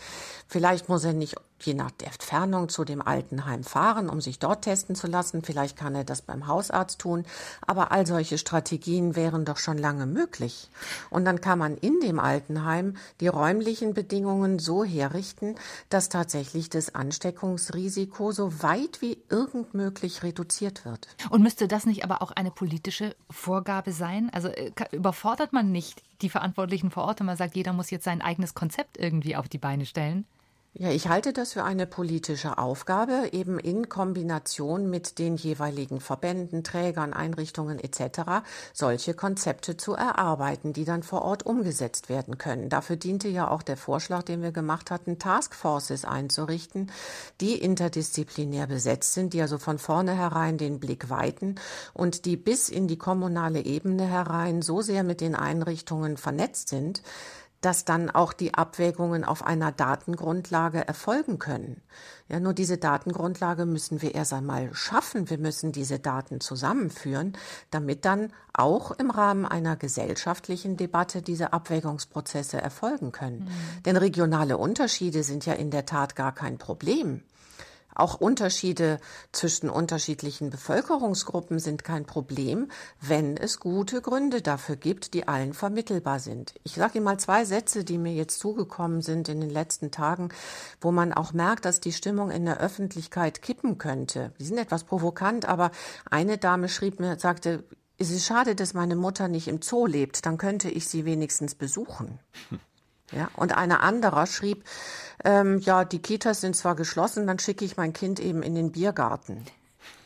[0.46, 4.62] Vielleicht muss er nicht je nach der Entfernung zu dem Altenheim fahren, um sich dort
[4.62, 5.42] testen zu lassen.
[5.42, 7.24] Vielleicht kann er das beim Hausarzt tun.
[7.66, 10.70] Aber all solche Strategien wären doch schon lange möglich.
[11.10, 15.56] Und dann kann man in dem Altenheim die räumlichen Bedingungen so herrichten,
[15.88, 21.08] dass tatsächlich das Ansteckungsrisiko so weit wie irgend möglich reduziert wird.
[21.30, 24.30] Und müsste das nicht aber auch eine politische Vorgabe sein?
[24.32, 28.04] Also äh, überfordert man nicht die Verantwortlichen vor Ort, wenn man sagt, jeder muss jetzt
[28.04, 30.26] sein eigenes Konzept irgendwie auf die Beine stellen?
[30.74, 36.64] Ja, ich halte das für eine politische Aufgabe, eben in Kombination mit den jeweiligen Verbänden,
[36.64, 38.42] Trägern, Einrichtungen etc.
[38.72, 42.70] solche Konzepte zu erarbeiten, die dann vor Ort umgesetzt werden können.
[42.70, 46.90] Dafür diente ja auch der Vorschlag, den wir gemacht hatten, Taskforces einzurichten,
[47.42, 51.56] die interdisziplinär besetzt sind, die also von vornherein den Blick weiten
[51.92, 57.02] und die bis in die kommunale Ebene herein so sehr mit den Einrichtungen vernetzt sind,
[57.62, 61.80] dass dann auch die Abwägungen auf einer Datengrundlage erfolgen können.
[62.28, 65.30] Ja, nur diese Datengrundlage müssen wir erst einmal schaffen.
[65.30, 67.32] Wir müssen diese Daten zusammenführen,
[67.70, 73.44] damit dann auch im Rahmen einer gesellschaftlichen Debatte diese Abwägungsprozesse erfolgen können.
[73.44, 73.82] Mhm.
[73.84, 77.22] Denn regionale Unterschiede sind ja in der Tat gar kein Problem.
[77.94, 78.98] Auch Unterschiede
[79.32, 86.18] zwischen unterschiedlichen Bevölkerungsgruppen sind kein Problem, wenn es gute Gründe dafür gibt, die allen vermittelbar
[86.18, 86.54] sind.
[86.64, 90.30] Ich sage Ihnen mal zwei Sätze, die mir jetzt zugekommen sind in den letzten Tagen,
[90.80, 94.32] wo man auch merkt, dass die Stimmung in der Öffentlichkeit kippen könnte.
[94.40, 95.70] Die sind etwas provokant, aber
[96.10, 97.64] eine Dame schrieb mir, sagte,
[97.98, 101.54] es ist schade, dass meine Mutter nicht im Zoo lebt, dann könnte ich sie wenigstens
[101.54, 102.18] besuchen.
[103.12, 104.64] Ja, und eine andere schrieb,
[105.24, 108.72] ähm, ja, die Kitas sind zwar geschlossen, dann schicke ich mein Kind eben in den
[108.72, 109.44] Biergarten.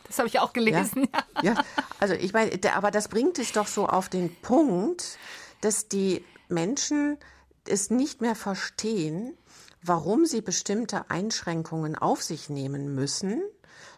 [0.07, 1.09] Das habe ich auch gelesen.
[1.43, 1.65] Ja, ja
[2.01, 5.19] also ich meine, aber das bringt es doch so auf den Punkt,
[5.61, 7.19] dass die Menschen
[7.67, 9.37] es nicht mehr verstehen,
[9.83, 13.43] warum sie bestimmte Einschränkungen auf sich nehmen müssen,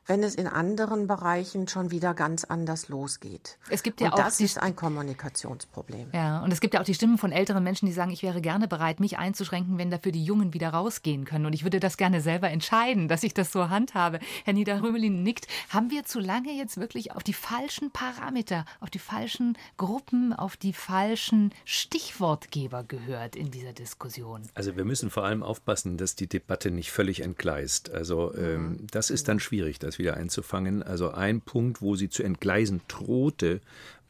[0.09, 3.59] wenn es in anderen Bereichen schon wieder ganz anders losgeht.
[3.69, 6.09] Es gibt ja und auch das ist ein Kommunikationsproblem.
[6.13, 8.41] Ja, und es gibt ja auch die Stimmen von älteren Menschen, die sagen, ich wäre
[8.41, 11.45] gerne bereit, mich einzuschränken, wenn dafür die Jungen wieder rausgehen können.
[11.45, 14.19] Und ich würde das gerne selber entscheiden, dass ich das so handhabe.
[14.45, 15.47] Herr Niederrömelin nickt.
[15.69, 20.57] Haben wir zu lange jetzt wirklich auf die falschen Parameter, auf die falschen Gruppen, auf
[20.57, 24.43] die falschen Stichwortgeber gehört in dieser Diskussion?
[24.55, 27.91] Also wir müssen vor allem aufpassen, dass die Debatte nicht völlig entgleist.
[27.91, 30.83] Also ähm, das ist dann schwierig, wieder einzufangen.
[30.83, 33.61] Also ein Punkt, wo sie zu entgleisen drohte,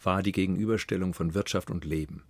[0.03, 2.23] war die Gegenüberstellung von Wirtschaft und Leben.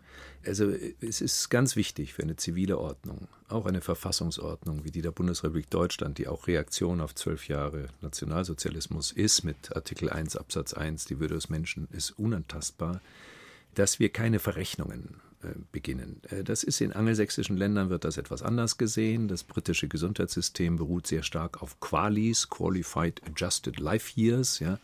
[0.47, 5.11] Also es ist ganz wichtig für eine zivile Ordnung, auch eine Verfassungsordnung wie die der
[5.11, 11.07] Bundesrepublik Deutschland, die auch Reaktion auf zwölf Jahre Nationalsozialismus ist, mit Artikel 1 Absatz 1,
[11.07, 13.01] die Würde des Menschen ist unantastbar,
[13.75, 15.21] dass wir keine Verrechnungen
[15.73, 16.21] beginnen.
[16.31, 19.29] Äh, das ist in angelsächsischen Ländern wird das etwas anders gesehen.
[19.29, 24.59] Das britische Gesundheitssystem beruht sehr stark auf Qualis, Qualified Adjusted Life Years.
[24.59, 24.79] Ja.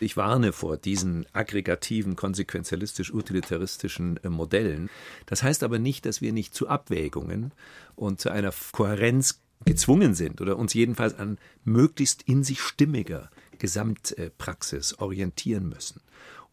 [0.00, 4.90] Ich warne vor diesen aggregativen, konsequenzialistisch-utilitaristischen äh, Modellen.
[5.26, 7.52] Das heißt aber nicht, dass wir nicht zu Abwägungen
[7.94, 14.98] und zu einer Kohärenz gezwungen sind oder uns jedenfalls an möglichst in sich stimmiger Gesamtpraxis
[14.98, 16.00] orientieren müssen.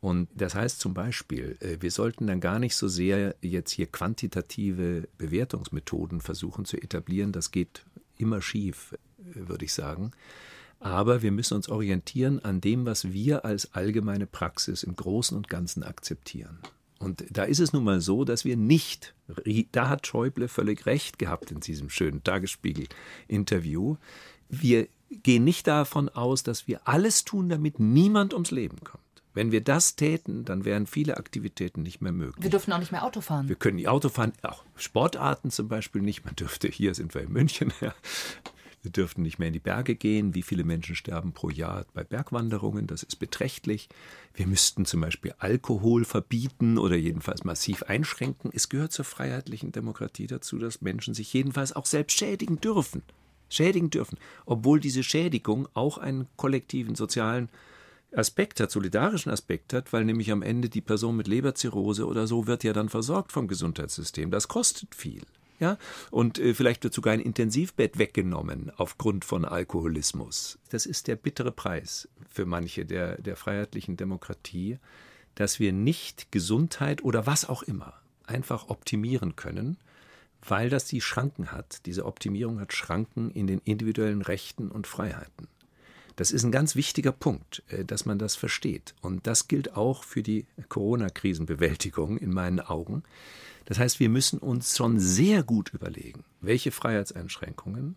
[0.01, 3.87] Und das heißt zum Beispiel, äh, wir sollten dann gar nicht so sehr jetzt hier
[3.87, 7.31] quantitative Bewertungsmethoden versuchen zu etablieren.
[7.31, 7.83] Das geht
[8.17, 10.11] immer schief, äh, würde ich sagen.
[10.79, 15.49] Aber wir müssen uns orientieren an dem, was wir als allgemeine Praxis im Großen und
[15.49, 16.59] Ganzen akzeptieren.
[16.99, 19.13] Und da ist es nun mal so, dass wir nicht,
[19.71, 23.95] da hat Schäuble völlig recht gehabt in diesem schönen Tagesspiegel-Interview,
[24.49, 29.03] wir gehen nicht davon aus, dass wir alles tun, damit niemand ums Leben kommt.
[29.33, 32.43] Wenn wir das täten, dann wären viele Aktivitäten nicht mehr möglich.
[32.43, 33.47] Wir dürfen auch nicht mehr Auto fahren.
[33.47, 36.25] Wir können die Auto fahren, auch Sportarten zum Beispiel nicht.
[36.25, 37.93] Man dürfte, hier sind wir in München, ja.
[38.81, 40.35] Wir dürften nicht mehr in die Berge gehen.
[40.35, 42.87] Wie viele Menschen sterben pro Jahr bei Bergwanderungen?
[42.87, 43.89] Das ist beträchtlich.
[44.33, 48.51] Wir müssten zum Beispiel Alkohol verbieten oder jedenfalls massiv einschränken.
[48.53, 53.03] Es gehört zur freiheitlichen Demokratie dazu, dass Menschen sich jedenfalls auch selbst schädigen dürfen.
[53.49, 54.17] Schädigen dürfen.
[54.45, 57.49] Obwohl diese Schädigung auch einen kollektiven sozialen
[58.15, 62.47] Aspekt hat, solidarischen Aspekt hat, weil nämlich am Ende die Person mit Leberzirrhose oder so
[62.47, 64.31] wird ja dann versorgt vom Gesundheitssystem.
[64.31, 65.21] Das kostet viel.
[65.59, 65.77] Ja,
[66.09, 70.57] und äh, vielleicht wird sogar ein Intensivbett weggenommen aufgrund von Alkoholismus.
[70.69, 74.77] Das ist der bittere Preis für manche der, der freiheitlichen Demokratie,
[75.35, 77.93] dass wir nicht Gesundheit oder was auch immer
[78.25, 79.77] einfach optimieren können,
[80.41, 81.85] weil das die Schranken hat.
[81.85, 85.47] Diese Optimierung hat Schranken in den individuellen Rechten und Freiheiten.
[86.19, 88.93] Das ist ein ganz wichtiger Punkt, äh, dass man das versteht.
[88.99, 93.03] Und das gilt auch für die Corona-Krisenbewältigung in meinen Augen.
[93.63, 97.95] Das heißt, wir müssen uns schon sehr gut überlegen, welche Freiheitseinschränkungen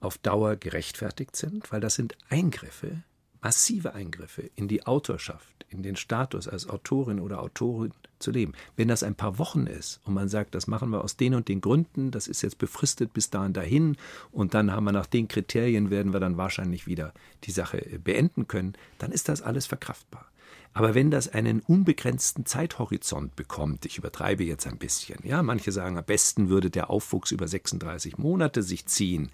[0.00, 3.02] auf Dauer gerechtfertigt sind, weil das sind Eingriffe,
[3.44, 8.54] massive Eingriffe in die Autorschaft, in den Status als Autorin oder Autorin zu leben.
[8.74, 11.48] Wenn das ein paar Wochen ist und man sagt, das machen wir aus den und
[11.48, 13.96] den Gründen, das ist jetzt befristet bis dahin dahin
[14.32, 17.12] und dann haben wir nach den Kriterien, werden wir dann wahrscheinlich wieder
[17.44, 20.26] die Sache äh, beenden können, dann ist das alles verkraftbar.
[20.72, 25.98] Aber wenn das einen unbegrenzten Zeithorizont bekommt, ich übertreibe jetzt ein bisschen, ja, manche sagen,
[25.98, 29.30] am besten würde der Aufwuchs über 36 Monate sich ziehen,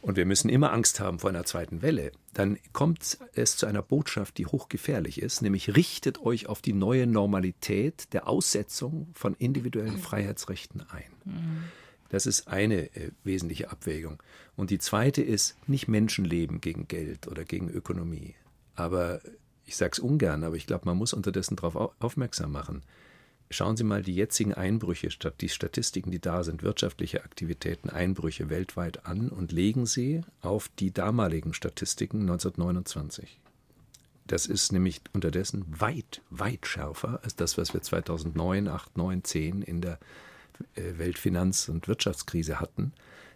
[0.00, 3.82] und wir müssen immer Angst haben vor einer zweiten Welle, dann kommt es zu einer
[3.82, 9.98] Botschaft, die hochgefährlich ist, nämlich richtet euch auf die neue Normalität der Aussetzung von individuellen
[9.98, 11.10] Freiheitsrechten ein.
[12.08, 14.22] Das ist eine äh, wesentliche Abwägung.
[14.56, 18.34] Und die zweite ist nicht Menschenleben gegen Geld oder gegen Ökonomie.
[18.74, 19.20] Aber
[19.64, 22.82] ich sage es ungern, aber ich glaube, man muss unterdessen darauf aufmerksam machen.
[23.50, 25.08] Schauen Sie mal die jetzigen Einbrüche,
[25.40, 30.92] die Statistiken, die da sind, wirtschaftliche Aktivitäten, Einbrüche weltweit an und legen Sie auf die
[30.92, 33.40] damaligen Statistiken 1929.
[34.26, 39.62] Das ist nämlich unterdessen weit, weit schärfer als das, was wir 2009, 8, 9, 10
[39.62, 39.98] in der
[40.74, 42.92] äh, Weltfinanz- und Wirtschaftskrise hatten.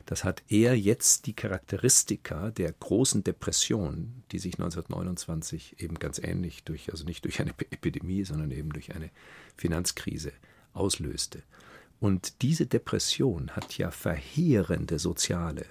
[0.07, 6.65] Das hat eher jetzt die Charakteristika der großen Depression, die sich 1929 eben ganz ähnlich
[6.65, 9.11] durch, also nicht durch eine Epidemie, sondern eben durch eine
[9.57, 10.33] Finanzkrise
[10.73, 11.43] auslöste.
[12.01, 15.67] Und diese Depression hat ja verheerende soziale,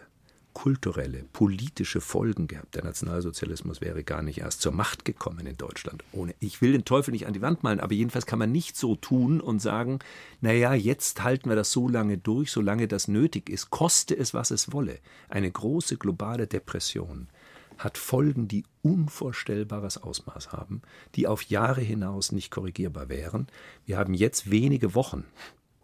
[0.54, 2.76] kulturelle, politische Folgen gehabt.
[2.76, 6.04] Der Nationalsozialismus wäre gar nicht erst zur Macht gekommen in Deutschland.
[6.12, 8.76] Ohne, ich will den Teufel nicht an die Wand malen, aber jedenfalls kann man nicht
[8.76, 10.00] so tun und sagen,
[10.40, 14.52] naja, jetzt halten wir das so lange durch, solange das nötig ist, koste es, was
[14.52, 15.00] es wolle.
[15.30, 17.28] Eine große globale Depression
[17.78, 20.82] hat Folgen, die unvorstellbares Ausmaß haben,
[21.16, 23.48] die auf Jahre hinaus nicht korrigierbar wären.
[23.86, 25.26] Wir haben jetzt wenige Wochen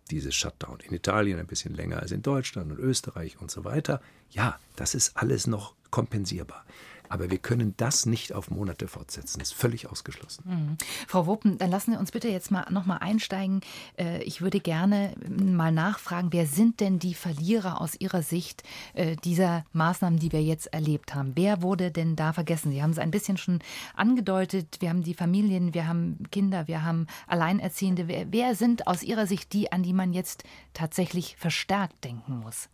[0.08, 0.80] dieses Shutdown.
[0.82, 4.02] In Italien ein bisschen länger als in Deutschland und Österreich und so weiter.
[4.32, 6.66] Ja, das ist alles noch kompensierbar.
[7.10, 9.40] Aber wir können das nicht auf Monate fortsetzen.
[9.40, 10.44] Das ist völlig ausgeschlossen.
[10.46, 10.78] Mhm.
[11.08, 13.62] Frau Wuppen, dann lassen Sie uns bitte jetzt mal noch mal einsteigen.
[13.98, 19.16] Äh, ich würde gerne mal nachfragen, wer sind denn die Verlierer aus Ihrer Sicht äh,
[19.18, 21.34] dieser Maßnahmen, die wir jetzt erlebt haben?
[21.36, 22.72] Wer wurde denn da vergessen?
[22.72, 23.60] Sie haben es ein bisschen schon
[23.96, 24.78] angedeutet.
[24.80, 28.08] Wir haben die Familien, wir haben Kinder, wir haben Alleinerziehende.
[28.08, 30.44] Wer, wer sind aus Ihrer Sicht die, an die man jetzt
[30.74, 32.70] tatsächlich verstärkt denken muss?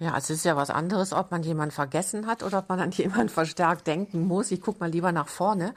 [0.00, 2.90] Ja, es ist ja was anderes, ob man jemanden vergessen hat oder ob man an
[2.92, 4.50] jemanden verstärkt denken muss.
[4.50, 5.74] Ich gucke mal lieber nach vorne.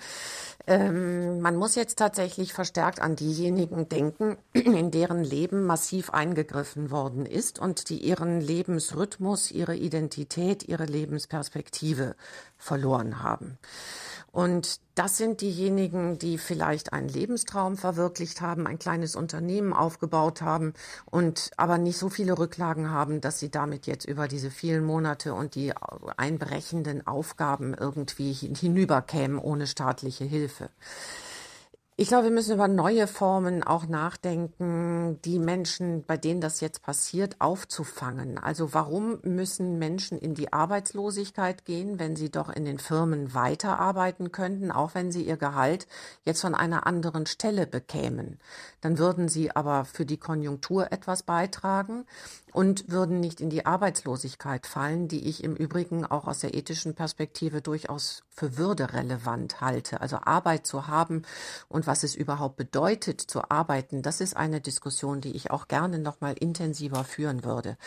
[0.65, 7.25] Ähm, man muss jetzt tatsächlich verstärkt an diejenigen denken, in deren Leben massiv eingegriffen worden
[7.25, 12.15] ist und die ihren Lebensrhythmus, ihre Identität, ihre Lebensperspektive
[12.57, 13.59] verloren haben.
[14.37, 20.75] Und das sind diejenigen, die vielleicht einen Lebenstraum verwirklicht haben, ein kleines Unternehmen aufgebaut haben
[21.05, 25.33] und aber nicht so viele Rücklagen haben, dass sie damit jetzt über diese vielen Monate
[25.33, 25.73] und die
[26.17, 30.69] einbrechenden Aufgaben irgendwie hinüberkämen ohne staatliche Hilfe.
[31.99, 36.83] Ich glaube, wir müssen über neue Formen auch nachdenken, die Menschen, bei denen das jetzt
[36.83, 38.37] passiert, aufzufangen.
[38.37, 44.31] Also warum müssen Menschen in die Arbeitslosigkeit gehen, wenn sie doch in den Firmen weiterarbeiten
[44.31, 45.87] könnten, auch wenn sie ihr Gehalt
[46.23, 48.37] jetzt von einer anderen Stelle bekämen?
[48.81, 52.05] Dann würden sie aber für die Konjunktur etwas beitragen
[52.53, 56.93] und würden nicht in die Arbeitslosigkeit fallen, die ich im Übrigen auch aus der ethischen
[56.93, 59.99] Perspektive durchaus für würderelevant halte.
[60.01, 61.23] Also Arbeit zu haben
[61.69, 65.99] und was es überhaupt bedeutet zu arbeiten, das ist eine Diskussion, die ich auch gerne
[65.99, 67.77] noch mal intensiver führen würde.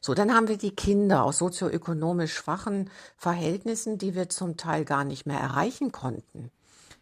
[0.00, 5.04] So, dann haben wir die Kinder aus sozioökonomisch schwachen Verhältnissen, die wir zum Teil gar
[5.04, 6.50] nicht mehr erreichen konnten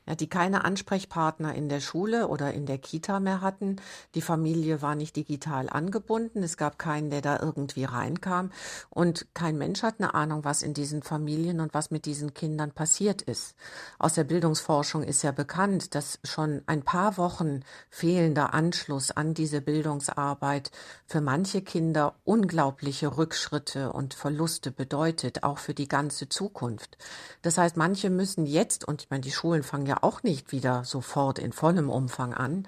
[0.06, 3.76] ja, die keine Ansprechpartner in der Schule oder in der Kita mehr hatten.
[4.14, 6.42] Die Familie war nicht digital angebunden.
[6.42, 8.50] Es gab keinen, der da irgendwie reinkam.
[8.90, 12.72] Und kein Mensch hat eine Ahnung, was in diesen Familien und was mit diesen Kindern
[12.72, 13.54] passiert ist.
[13.98, 19.60] Aus der Bildungsforschung ist ja bekannt, dass schon ein paar Wochen fehlender Anschluss an diese
[19.60, 20.70] Bildungsarbeit
[21.06, 26.98] für manche Kinder unglaubliche Rückschritte und Verluste bedeutet, auch für die ganze Zukunft.
[27.42, 30.52] Das heißt, manche müssen jetzt, und ich meine, die Schulen fangen ja ja auch nicht
[30.52, 32.66] wieder sofort in vollem Umfang an,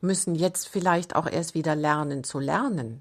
[0.00, 3.00] müssen jetzt vielleicht auch erst wieder lernen zu lernen.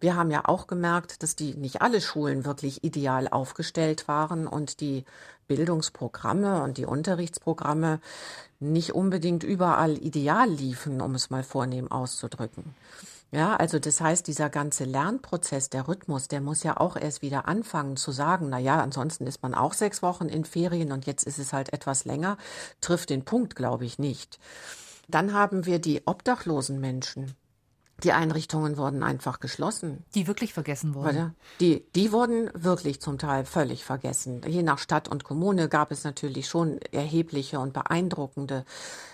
[0.00, 4.80] Wir haben ja auch gemerkt, dass die nicht alle Schulen wirklich ideal aufgestellt waren und
[4.80, 5.06] die
[5.48, 8.00] Bildungsprogramme und die Unterrichtsprogramme
[8.60, 12.74] nicht unbedingt überall ideal liefen, um es mal vornehm auszudrücken.
[13.32, 17.48] Ja, also das heißt, dieser ganze Lernprozess, der Rhythmus, der muss ja auch erst wieder
[17.48, 21.24] anfangen zu sagen, na ja, ansonsten ist man auch sechs Wochen in Ferien und jetzt
[21.24, 22.38] ist es halt etwas länger,
[22.80, 24.38] trifft den Punkt, glaube ich, nicht.
[25.08, 27.34] Dann haben wir die obdachlosen Menschen.
[28.02, 30.04] Die Einrichtungen wurden einfach geschlossen.
[30.14, 31.34] Die wirklich vergessen wurden.
[31.60, 34.42] Die, die wurden wirklich zum Teil völlig vergessen.
[34.46, 38.66] Je nach Stadt und Kommune gab es natürlich schon erhebliche und beeindruckende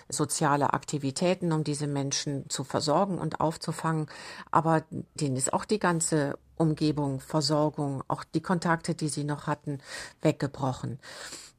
[0.09, 4.07] soziale Aktivitäten, um diese Menschen zu versorgen und aufzufangen.
[4.51, 4.83] Aber
[5.15, 9.79] denen ist auch die ganze Umgebung, Versorgung, auch die Kontakte, die sie noch hatten,
[10.21, 10.99] weggebrochen.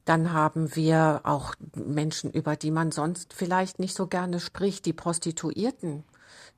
[0.05, 4.93] Dann haben wir auch Menschen, über die man sonst vielleicht nicht so gerne spricht, die
[4.93, 6.03] Prostituierten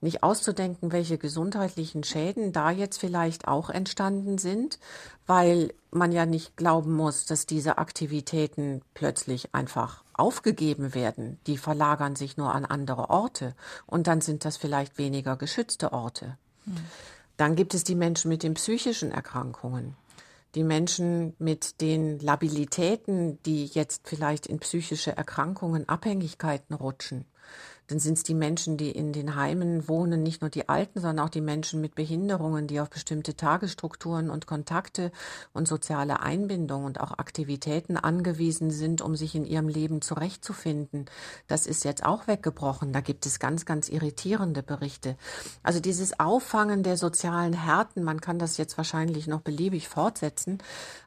[0.02, 4.80] nicht auszudenken, welche gesundheitlichen Schäden da jetzt vielleicht auch entstanden sind,
[5.26, 11.40] weil man ja nicht glauben muss, dass diese Aktivitäten plötzlich einfach aufgegeben werden.
[11.48, 13.56] Die verlagern sich nur an andere Orte
[13.86, 16.38] und dann sind das vielleicht weniger geschützte Orte.
[16.66, 16.76] Hm.
[17.38, 19.96] Dann gibt es die Menschen mit den psychischen Erkrankungen
[20.56, 27.26] die Menschen mit den Labilitäten, die jetzt vielleicht in psychische Erkrankungen, Abhängigkeiten rutschen
[27.88, 31.26] dann sind es die Menschen, die in den Heimen wohnen, nicht nur die Alten, sondern
[31.26, 35.12] auch die Menschen mit Behinderungen, die auf bestimmte Tagesstrukturen und Kontakte
[35.54, 41.06] und soziale Einbindung und auch Aktivitäten angewiesen sind, um sich in ihrem Leben zurechtzufinden.
[41.48, 42.92] Das ist jetzt auch weggebrochen.
[42.92, 45.16] Da gibt es ganz, ganz irritierende Berichte.
[45.64, 50.58] Also dieses Auffangen der sozialen Härten, man kann das jetzt wahrscheinlich noch beliebig fortsetzen,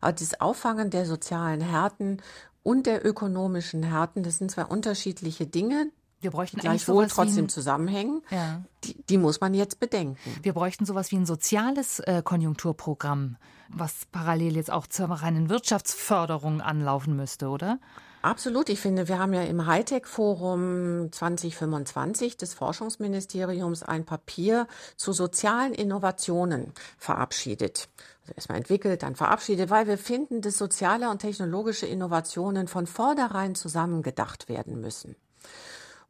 [0.00, 2.22] aber dieses Auffangen der sozialen Härten
[2.62, 5.90] und der ökonomischen Härten, das sind zwei unterschiedliche Dinge,
[6.20, 8.22] wir bräuchten gleichwohl trotzdem ein, zusammenhängen.
[8.30, 8.62] Ja.
[8.84, 10.16] Die, die, muss man jetzt bedenken.
[10.42, 13.36] Wir bräuchten sowas wie ein soziales äh, Konjunkturprogramm,
[13.68, 17.78] was parallel jetzt auch zur reinen Wirtschaftsförderung anlaufen müsste, oder?
[18.22, 18.68] Absolut.
[18.68, 26.72] Ich finde, wir haben ja im Hightech-Forum 2025 des Forschungsministeriums ein Papier zu sozialen Innovationen
[26.98, 27.88] verabschiedet.
[28.22, 33.54] Also erstmal entwickelt, dann verabschiedet, weil wir finden, dass soziale und technologische Innovationen von vornherein
[33.54, 35.16] zusammengedacht werden müssen.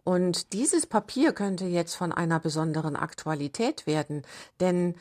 [0.04, 4.22] Und dieses Papier könnte jetzt von einer besonderen Aktualität werden,
[4.60, 4.94] denn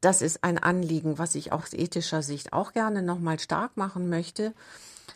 [0.00, 4.54] das ist ein Anliegen, was ich aus ethischer Sicht auch gerne nochmal stark machen möchte.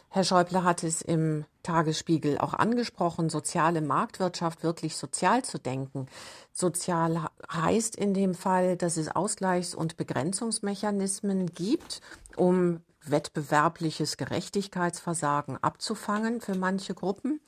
[0.08, 6.06] Herr Schäuble hat es im Tagesspiegel auch angesprochen, soziale Marktwirtschaft wirklich sozial zu denken.
[6.52, 12.00] Sozial heißt in dem Fall, dass es Ausgleichs- und Begrenzungsmechanismen gibt,
[12.36, 17.40] um wettbewerbliches Gerechtigkeitsversagen abzufangen für manche Gruppen.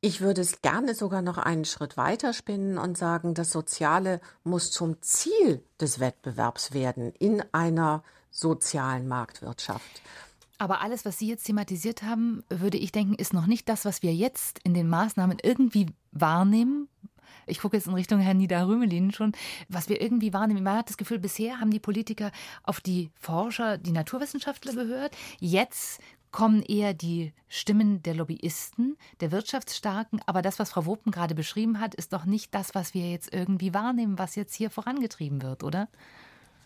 [0.00, 4.70] Ich würde es gerne sogar noch einen Schritt weiter spinnen und sagen, das Soziale muss
[4.70, 10.02] zum Ziel des Wettbewerbs werden in einer sozialen Marktwirtschaft.
[10.58, 14.02] Aber alles, was Sie jetzt thematisiert haben, würde ich denken, ist noch nicht das, was
[14.02, 16.88] wir jetzt in den Maßnahmen irgendwie wahrnehmen.
[17.46, 19.32] Ich gucke jetzt in Richtung Herrn Niederrümelin schon,
[19.68, 20.64] was wir irgendwie wahrnehmen.
[20.64, 22.32] Man hat das Gefühl, bisher haben die Politiker
[22.64, 25.16] auf die Forscher, die Naturwissenschaftler gehört.
[25.38, 26.00] Jetzt
[26.36, 30.20] kommen eher die Stimmen der Lobbyisten, der Wirtschaftsstarken.
[30.26, 33.32] Aber das, was Frau Wopen gerade beschrieben hat, ist doch nicht das, was wir jetzt
[33.32, 35.88] irgendwie wahrnehmen, was jetzt hier vorangetrieben wird, oder?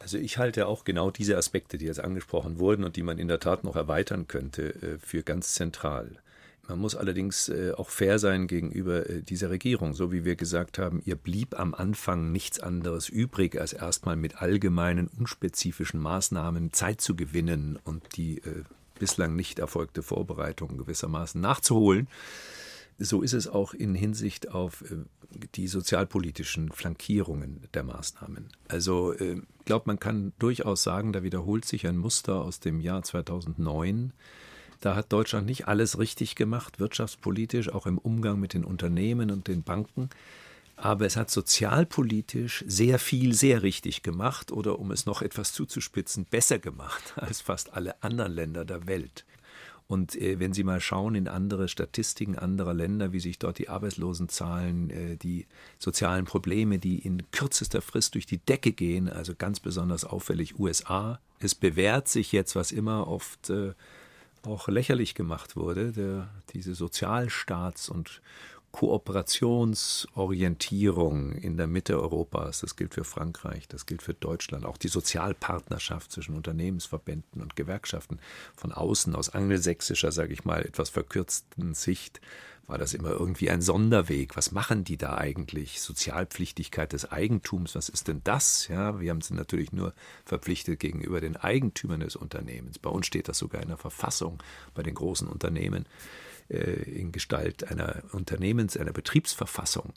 [0.01, 3.29] Also ich halte auch genau diese Aspekte, die jetzt angesprochen wurden und die man in
[3.29, 6.17] der Tat noch erweitern könnte, äh, für ganz zentral.
[6.67, 9.95] Man muss allerdings äh, auch fair sein gegenüber äh, dieser Regierung.
[9.95, 14.43] So wie wir gesagt haben, ihr blieb am Anfang nichts anderes übrig, als erstmal mit
[14.43, 18.43] allgemeinen, unspezifischen Maßnahmen Zeit zu gewinnen und die
[19.01, 22.07] bislang nicht erfolgte Vorbereitung gewissermaßen nachzuholen.
[23.03, 24.85] So ist es auch in Hinsicht auf
[25.55, 28.49] die sozialpolitischen Flankierungen der Maßnahmen.
[28.69, 32.81] Also ich äh, glaube, man kann durchaus sagen, da wiederholt sich ein Muster aus dem
[32.81, 34.13] Jahr 2009.
[34.81, 39.49] Da hat Deutschland nicht alles richtig gemacht, wirtschaftspolitisch, auch im Umgang mit den Unternehmen und
[39.49, 40.11] den Banken.
[40.83, 46.25] Aber es hat sozialpolitisch sehr viel sehr richtig gemacht oder, um es noch etwas zuzuspitzen,
[46.25, 49.27] besser gemacht als fast alle anderen Länder der Welt.
[49.89, 53.69] Und äh, wenn Sie mal schauen in andere Statistiken anderer Länder, wie sich dort die
[53.69, 55.47] Arbeitslosenzahlen, äh, die
[55.79, 61.21] sozialen Probleme, die in kürzester Frist durch die Decke gehen, also ganz besonders auffällig USA,
[61.41, 63.75] es bewährt sich jetzt, was immer oft äh,
[64.47, 68.23] auch lächerlich gemacht wurde, der, diese Sozialstaats- und
[68.73, 74.87] Kooperationsorientierung in der Mitte Europas, das gilt für Frankreich, das gilt für Deutschland, auch die
[74.89, 78.21] Sozialpartnerschaft zwischen Unternehmensverbänden und Gewerkschaften
[78.57, 82.21] von außen, aus angelsächsischer, sage ich mal, etwas verkürzten Sicht,
[82.71, 84.37] war das immer irgendwie ein Sonderweg.
[84.37, 85.81] Was machen die da eigentlich?
[85.81, 88.69] Sozialpflichtigkeit des Eigentums, was ist denn das?
[88.69, 89.93] Ja, wir haben sie natürlich nur
[90.25, 92.79] verpflichtet gegenüber den Eigentümern des Unternehmens.
[92.79, 94.41] Bei uns steht das sogar in der Verfassung
[94.73, 95.85] bei den großen Unternehmen.
[96.51, 99.93] Äh, in Gestalt einer Unternehmens-, einer Betriebsverfassung,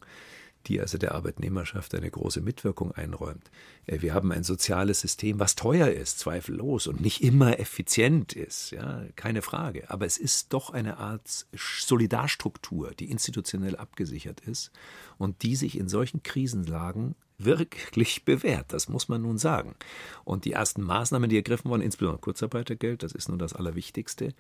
[0.68, 3.50] die also der Arbeitnehmerschaft eine große Mitwirkung einräumt.
[3.88, 8.70] Äh, wir haben ein soziales System, was teuer ist, zweifellos, und nicht immer effizient ist,
[8.70, 9.90] ja, keine Frage.
[9.90, 14.72] Aber es ist doch eine Art Solidarstruktur, die institutionell abgesichert ist
[15.18, 18.72] und die sich in solchen Krisenlagen wirklich bewährt.
[18.74, 19.76] Das muss man nun sagen.
[20.24, 24.36] Und die ersten Maßnahmen, die ergriffen wurden, insbesondere Kurzarbeitergeld, das ist nun das Allerwichtigste,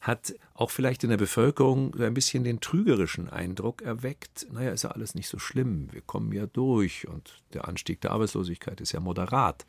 [0.00, 4.90] hat auch vielleicht in der Bevölkerung ein bisschen den trügerischen Eindruck erweckt, naja, ist ja
[4.92, 9.00] alles nicht so schlimm, wir kommen ja durch und der Anstieg der Arbeitslosigkeit ist ja
[9.00, 9.66] moderat.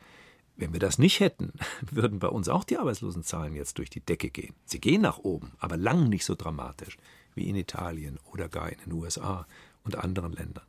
[0.56, 1.52] Wenn wir das nicht hätten,
[1.90, 4.54] würden bei uns auch die Arbeitslosenzahlen jetzt durch die Decke gehen.
[4.66, 6.96] Sie gehen nach oben, aber lang nicht so dramatisch
[7.34, 9.46] wie in Italien oder gar in den USA
[9.84, 10.66] und anderen Ländern.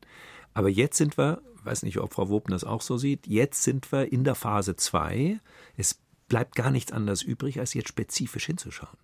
[0.54, 3.92] Aber jetzt sind wir, weiß nicht, ob Frau Wopen das auch so sieht, jetzt sind
[3.92, 5.40] wir in der Phase 2.
[5.78, 8.98] Es bleibt gar nichts anderes übrig, als jetzt spezifisch hinzuschauen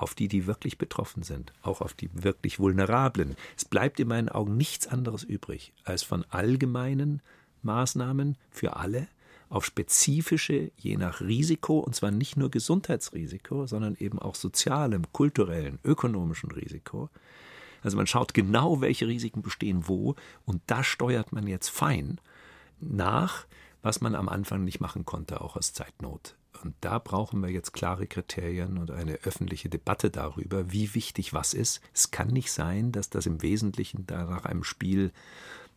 [0.00, 3.36] auf die, die wirklich betroffen sind, auch auf die wirklich Vulnerablen.
[3.56, 7.22] Es bleibt in meinen Augen nichts anderes übrig, als von allgemeinen
[7.62, 9.08] Maßnahmen für alle
[9.50, 15.80] auf spezifische, je nach Risiko, und zwar nicht nur Gesundheitsrisiko, sondern eben auch sozialem, kulturellen,
[15.84, 17.10] ökonomischen Risiko.
[17.82, 22.20] Also man schaut genau, welche Risiken bestehen wo, und da steuert man jetzt fein
[22.78, 23.46] nach,
[23.82, 26.36] was man am Anfang nicht machen konnte, auch aus Zeitnot.
[26.62, 31.54] Und da brauchen wir jetzt klare Kriterien und eine öffentliche Debatte darüber, wie wichtig was
[31.54, 31.80] ist.
[31.94, 35.12] Es kann nicht sein, dass das im Wesentlichen da nach einem Spiel,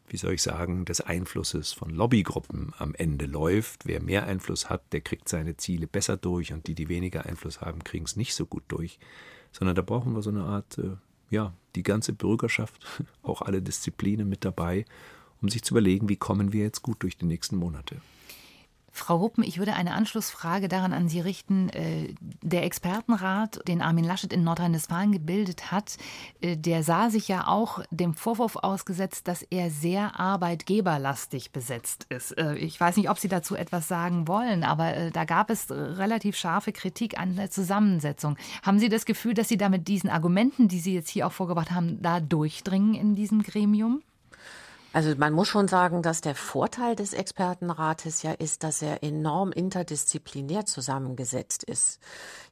[0.08, 3.86] wie soll ich sagen, des Einflusses von Lobbygruppen am Ende läuft.
[3.86, 7.62] Wer mehr Einfluss hat, der kriegt seine Ziele besser durch und die, die weniger Einfluss
[7.62, 9.00] haben, kriegen es nicht so gut durch.
[9.52, 10.98] Sondern da brauchen wir so eine Art, äh,
[11.30, 12.86] ja, die ganze Bürgerschaft,
[13.24, 14.86] auch alle Disziplinen mit dabei,
[15.42, 18.02] um sich zu überlegen, wie kommen wir jetzt gut durch die nächsten Monate.
[18.96, 21.70] Frau Huppen, ich würde eine Anschlussfrage daran an Sie richten.
[21.70, 22.14] Äh,
[22.44, 25.98] der Expertenrat, den Armin Laschet in Nordrhein-Westfalen gebildet hat,
[26.42, 32.38] äh, der sah sich ja auch dem Vorwurf ausgesetzt, dass er sehr arbeitgeberlastig besetzt ist.
[32.38, 36.38] Äh, ich weiß nicht, ob Sie dazu etwas sagen wollen, aber da gab es relativ
[36.38, 38.38] scharfe Kritik an der Zusammensetzung.
[38.62, 41.32] Haben Sie das Gefühl, dass Sie da mit diesen Argumenten, die Sie jetzt hier auch
[41.32, 44.04] vorgebracht haben, da durchdringen in diesem Gremium?
[44.94, 49.52] Also man muss schon sagen, dass der Vorteil des Expertenrates ja ist, dass er enorm
[49.52, 52.00] interdisziplinär zusammengesetzt ist.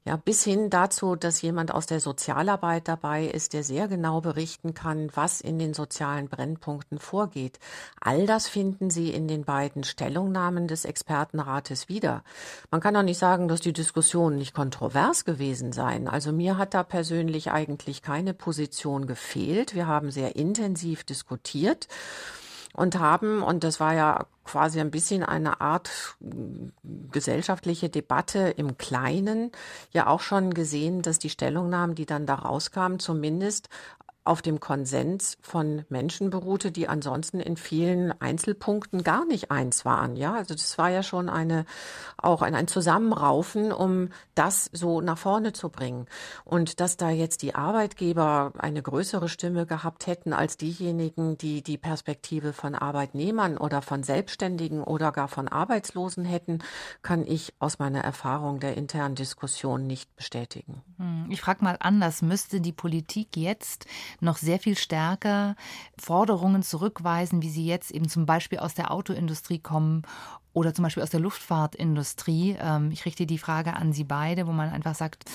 [0.04, 4.74] Ja, bis hin dazu, dass jemand aus der Sozialarbeit dabei ist, der sehr genau berichten
[4.74, 7.60] kann, was in den sozialen Brennpunkten vorgeht.
[8.00, 12.24] All das finden Sie in den beiden Stellungnahmen des Expertenrates wieder.
[12.72, 16.08] Man kann auch nicht sagen, dass die Diskussionen nicht kontrovers gewesen seien.
[16.08, 19.76] Also mir hat da persönlich eigentlich keine Position gefehlt.
[19.76, 21.88] Wir haben sehr intensiv diskutiert
[22.74, 26.18] und haben, und das war ja quasi ein bisschen eine Art
[27.12, 29.52] gesellschaftliche Debatte im Kleinen,
[29.92, 33.70] ja auch schon gesehen, dass die Stellungnahmen, die dann da rauskamen, zumindest
[34.24, 40.16] auf dem Konsens von Menschen beruhte, die ansonsten in vielen Einzelpunkten gar nicht eins waren.
[40.16, 41.66] Ja, also das war ja schon eine,
[42.18, 46.06] auch ein, ein Zusammenraufen, um das so nach vorne zu bringen.
[46.44, 51.80] Und dass da jetzt die Arbeitgeber eine größere Stimme gehabt hätten als diejenigen, die die
[51.80, 56.60] Perspektive von Arbeitnehmern oder von Selbstständigen oder gar von Arbeitslosen hätten,
[57.02, 60.84] kann ich aus meiner Erfahrung der internen Diskussion nicht bestätigen.
[60.98, 63.88] Hm, ich frage mal anders, müsste die Politik jetzt
[64.20, 65.56] noch sehr viel stärker
[65.98, 70.04] Forderungen zurückweisen, wie sie jetzt eben zum Beispiel aus der Autoindustrie kommen
[70.54, 72.58] oder zum Beispiel aus der Luftfahrtindustrie.
[72.60, 75.26] Ähm, ich richte die Frage an Sie beide, wo man einfach sagt,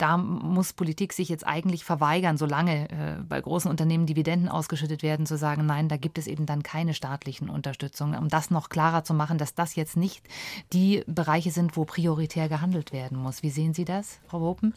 [0.00, 5.26] da muss Politik sich jetzt eigentlich verweigern, solange äh, bei großen Unternehmen Dividenden ausgeschüttet werden,
[5.26, 9.04] zu sagen, nein, da gibt es eben dann keine staatlichen Unterstützungen, um das noch klarer
[9.04, 10.26] zu machen, dass das jetzt nicht
[10.72, 13.42] die Bereiche sind, wo prioritär gehandelt werden muss.
[13.42, 14.74] Wie sehen Sie das, Frau Wopen?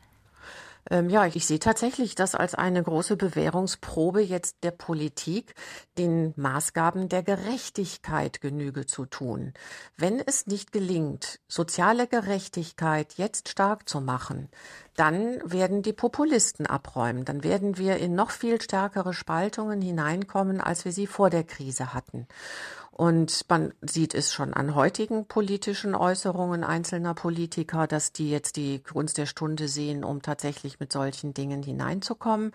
[0.90, 5.56] Ähm, ja, ich sehe tatsächlich das als eine große Bewährungsprobe jetzt der Politik,
[5.98, 9.54] den Maßgaben der Gerechtigkeit Genüge zu tun.
[9.98, 14.50] Wenn es nicht gelingt, soziale Gerechtigkeit jetzt stark zu machen,
[14.96, 17.26] dann werden die Populisten abräumen.
[17.26, 21.94] Dann werden wir in noch viel stärkere Spaltungen hineinkommen, als wir sie vor der Krise
[21.94, 22.28] hatten.
[22.96, 28.84] Und man sieht es schon an heutigen politischen Äußerungen einzelner Politiker, dass die jetzt die
[28.84, 32.52] Gunst der Stunde sehen, um tatsächlich mit solchen Dingen hineinzukommen.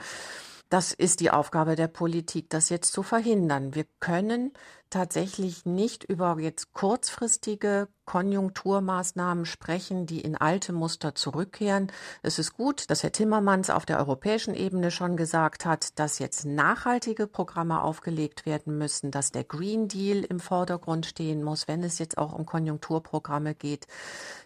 [0.71, 3.75] Das ist die Aufgabe der Politik, das jetzt zu verhindern.
[3.75, 4.53] Wir können
[4.91, 11.91] tatsächlich nicht über jetzt kurzfristige Konjunkturmaßnahmen sprechen, die in alte Muster zurückkehren.
[12.23, 16.45] Es ist gut, dass Herr Timmermans auf der europäischen Ebene schon gesagt hat, dass jetzt
[16.45, 21.99] nachhaltige Programme aufgelegt werden müssen, dass der Green Deal im Vordergrund stehen muss, wenn es
[21.99, 23.87] jetzt auch um Konjunkturprogramme geht.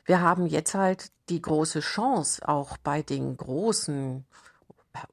[0.05, 4.25] Wir haben jetzt halt die große Chance, auch bei den großen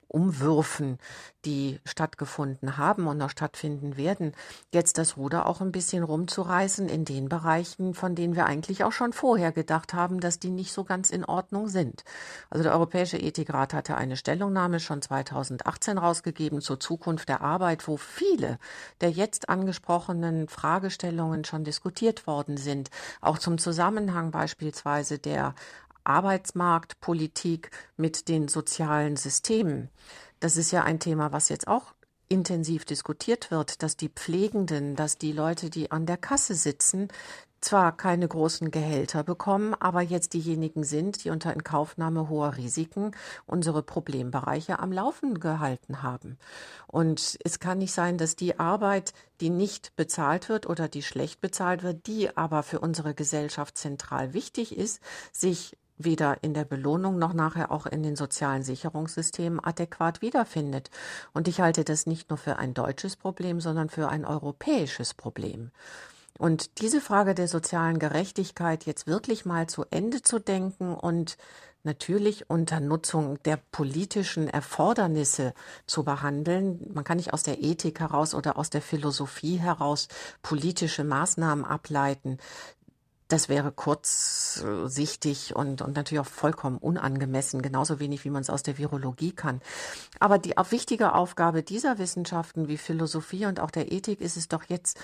[0.08, 0.98] Umwürfen,
[1.46, 4.34] die stattgefunden haben und noch stattfinden werden,
[4.74, 8.92] jetzt das Ruder auch ein bisschen rumzureißen in den Bereichen, von denen wir eigentlich auch
[8.92, 12.04] schon vorher gedacht haben, dass die nicht so ganz in Ordnung sind.
[12.50, 17.98] Also der Europäische Ethikrat hatte eine Stellungnahme schon 2018 rausgegeben zur Zukunft der Arbeit, wo
[17.98, 18.58] viele
[19.02, 22.90] der jetzt angesprochenen Fragestellungen schon diskutiert worden sind,
[23.22, 25.54] auch zum Zusammenhang beispielsweise der
[26.04, 29.90] Arbeitsmarktpolitik mit den sozialen Systemen.
[30.40, 31.94] Das ist ja ein Thema, was jetzt auch
[32.30, 37.10] intensiv diskutiert wird, dass die Pflegenden, dass die Leute, die an der Kasse sitzen,
[37.62, 43.12] zwar keine großen Gehälter bekommen, aber jetzt diejenigen sind, die unter Inkaufnahme hoher Risiken
[43.46, 46.38] unsere Problembereiche am Laufen gehalten haben.
[46.88, 51.42] Und es kann nicht sein, dass die Arbeit, die nicht bezahlt wird oder die schlecht
[51.42, 55.02] bezahlt wird, die aber für unsere Gesellschaft zentral wichtig ist,
[55.34, 60.90] sich weder in der Belohnung noch nachher auch in den sozialen Sicherungssystemen adäquat wiederfindet.
[61.34, 65.72] Und ich halte das nicht nur für ein deutsches Problem, sondern für ein europäisches Problem.
[66.40, 71.38] Und diese Frage der sozialen Gerechtigkeit jetzt wirklich mal zu Ende zu denken und
[71.84, 75.54] natürlich unter Nutzung der politischen Erfordernisse
[75.86, 76.80] zu behandeln.
[76.94, 80.08] Man kann nicht aus der Ethik heraus oder aus der Philosophie heraus
[80.42, 82.38] politische Maßnahmen ableiten.
[83.30, 88.64] Das wäre kurzsichtig und, und natürlich auch vollkommen unangemessen, genauso wenig wie man es aus
[88.64, 89.62] der Virologie kann.
[90.20, 94.64] Aber die wichtige Aufgabe dieser Wissenschaften wie Philosophie und auch der Ethik ist es doch
[94.64, 95.00] jetzt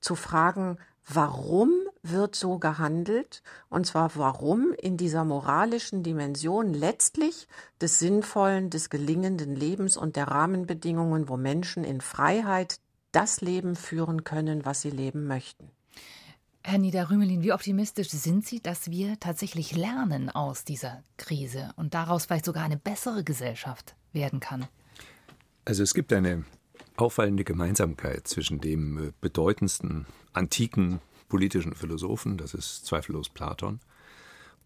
[0.00, 1.70] zu fragen, warum
[2.02, 3.42] wird so gehandelt?
[3.68, 7.46] Und zwar warum in dieser moralischen Dimension letztlich
[7.82, 12.80] des sinnvollen, des gelingenden Lebens und der Rahmenbedingungen, wo Menschen in Freiheit
[13.12, 15.75] das Leben führen können, was sie leben möchten.
[16.68, 22.26] Herr Niederrümelin, wie optimistisch sind Sie, dass wir tatsächlich lernen aus dieser Krise und daraus
[22.26, 24.66] vielleicht sogar eine bessere Gesellschaft werden kann?
[25.64, 26.44] Also es gibt eine
[26.96, 30.98] auffallende Gemeinsamkeit zwischen dem äh, bedeutendsten antiken
[31.28, 33.78] politischen Philosophen, das ist zweifellos Platon,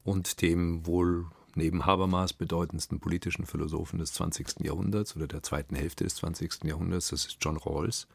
[0.03, 4.61] und dem wohl neben Habermas bedeutendsten politischen Philosophen des 20.
[4.61, 6.65] Jahrhunderts oder der zweiten Hälfte des 20.
[6.65, 8.09] Jahrhunderts, das ist John Rawls.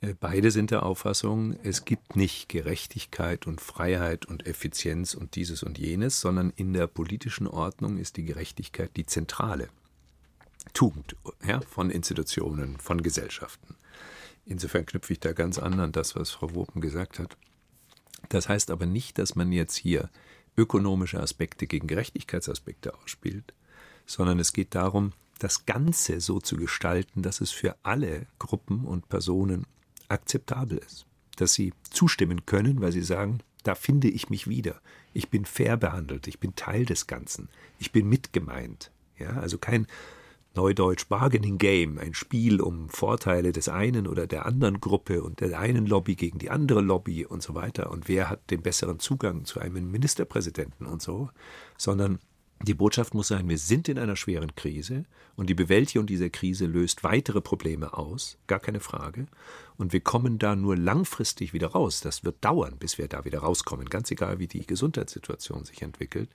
[0.00, 5.62] Äh, beide sind der Auffassung, es gibt nicht Gerechtigkeit und Freiheit und Effizienz und dieses
[5.62, 9.68] und jenes, sondern in der politischen Ordnung ist die Gerechtigkeit die zentrale
[10.72, 13.74] Tugend ja, von Institutionen, von Gesellschaften.
[14.46, 17.36] Insofern knüpfe ich da ganz an an das, was Frau Wopen gesagt hat.
[18.28, 20.10] Das heißt aber nicht, dass man jetzt hier
[20.56, 23.54] ökonomische Aspekte gegen Gerechtigkeitsaspekte ausspielt,
[24.06, 29.08] sondern es geht darum, das Ganze so zu gestalten, dass es für alle Gruppen und
[29.08, 29.66] Personen
[30.10, 31.06] akzeptabel ist.
[31.36, 34.80] Dass sie zustimmen können, weil sie sagen, da finde ich mich wieder.
[35.12, 37.48] Ich bin fair behandelt, ich bin Teil des Ganzen,
[37.78, 38.90] ich bin mitgemeint.
[39.18, 39.86] Ja, also kein
[40.54, 45.58] Neudeutsch Bargaining Game, ein Spiel um Vorteile des einen oder der anderen Gruppe und der
[45.58, 49.44] einen Lobby gegen die andere Lobby und so weiter und wer hat den besseren Zugang
[49.44, 51.30] zu einem Ministerpräsidenten und so,
[51.78, 52.18] sondern
[52.62, 55.04] die Botschaft muss sein, wir sind in einer schweren Krise
[55.34, 59.28] und die Bewältigung dieser Krise löst weitere Probleme aus, gar keine Frage.
[59.78, 62.00] Und wir kommen da nur langfristig wieder raus.
[62.00, 66.28] Das wird dauern, bis wir da wieder rauskommen, ganz egal, wie die Gesundheitssituation sich entwickelt,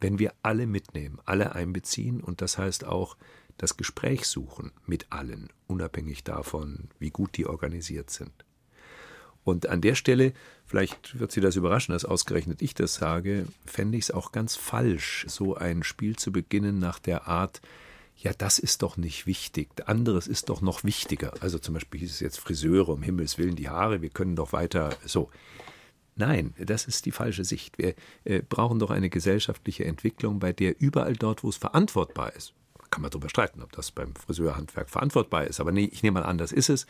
[0.00, 3.16] wenn wir alle mitnehmen, alle einbeziehen und das heißt auch
[3.58, 8.45] das Gespräch suchen mit allen, unabhängig davon, wie gut die organisiert sind.
[9.46, 10.32] Und an der Stelle,
[10.64, 14.56] vielleicht wird Sie das überraschen, dass ausgerechnet ich das sage, fände ich es auch ganz
[14.56, 17.62] falsch, so ein Spiel zu beginnen nach der Art,
[18.16, 21.32] ja, das ist doch nicht wichtig, anderes ist doch noch wichtiger.
[21.38, 24.52] Also zum Beispiel hieß es jetzt Friseure, um Himmels Willen die Haare, wir können doch
[24.52, 25.30] weiter so.
[26.16, 27.78] Nein, das ist die falsche Sicht.
[27.78, 27.94] Wir
[28.24, 32.52] äh, brauchen doch eine gesellschaftliche Entwicklung, bei der überall dort, wo es verantwortbar ist,
[32.90, 36.26] kann man darüber streiten, ob das beim Friseurhandwerk verantwortbar ist, aber nee, ich nehme mal
[36.26, 36.86] an, das ist es,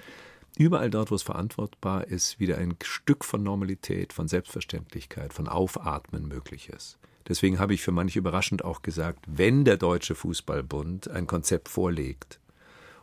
[0.57, 6.27] überall dort, wo es verantwortbar ist, wieder ein Stück von Normalität, von Selbstverständlichkeit, von Aufatmen
[6.27, 6.99] möglich ist.
[7.29, 12.41] Deswegen habe ich für manche überraschend auch gesagt, wenn der Deutsche Fußballbund ein Konzept vorlegt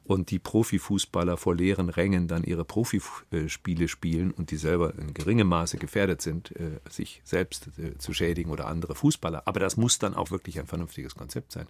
[0.05, 5.47] und die Profifußballer vor leeren Rängen dann ihre Profispiele spielen und die selber in geringem
[5.47, 9.43] Maße gefährdet sind, äh, sich selbst äh, zu schädigen oder andere Fußballer.
[9.45, 11.67] Aber das muss dann auch wirklich ein vernünftiges Konzept sein.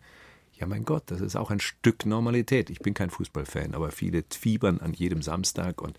[0.59, 2.69] Ja, mein Gott, das ist auch ein Stück Normalität.
[2.69, 5.97] Ich bin kein Fußballfan, aber viele fiebern an jedem Samstag und,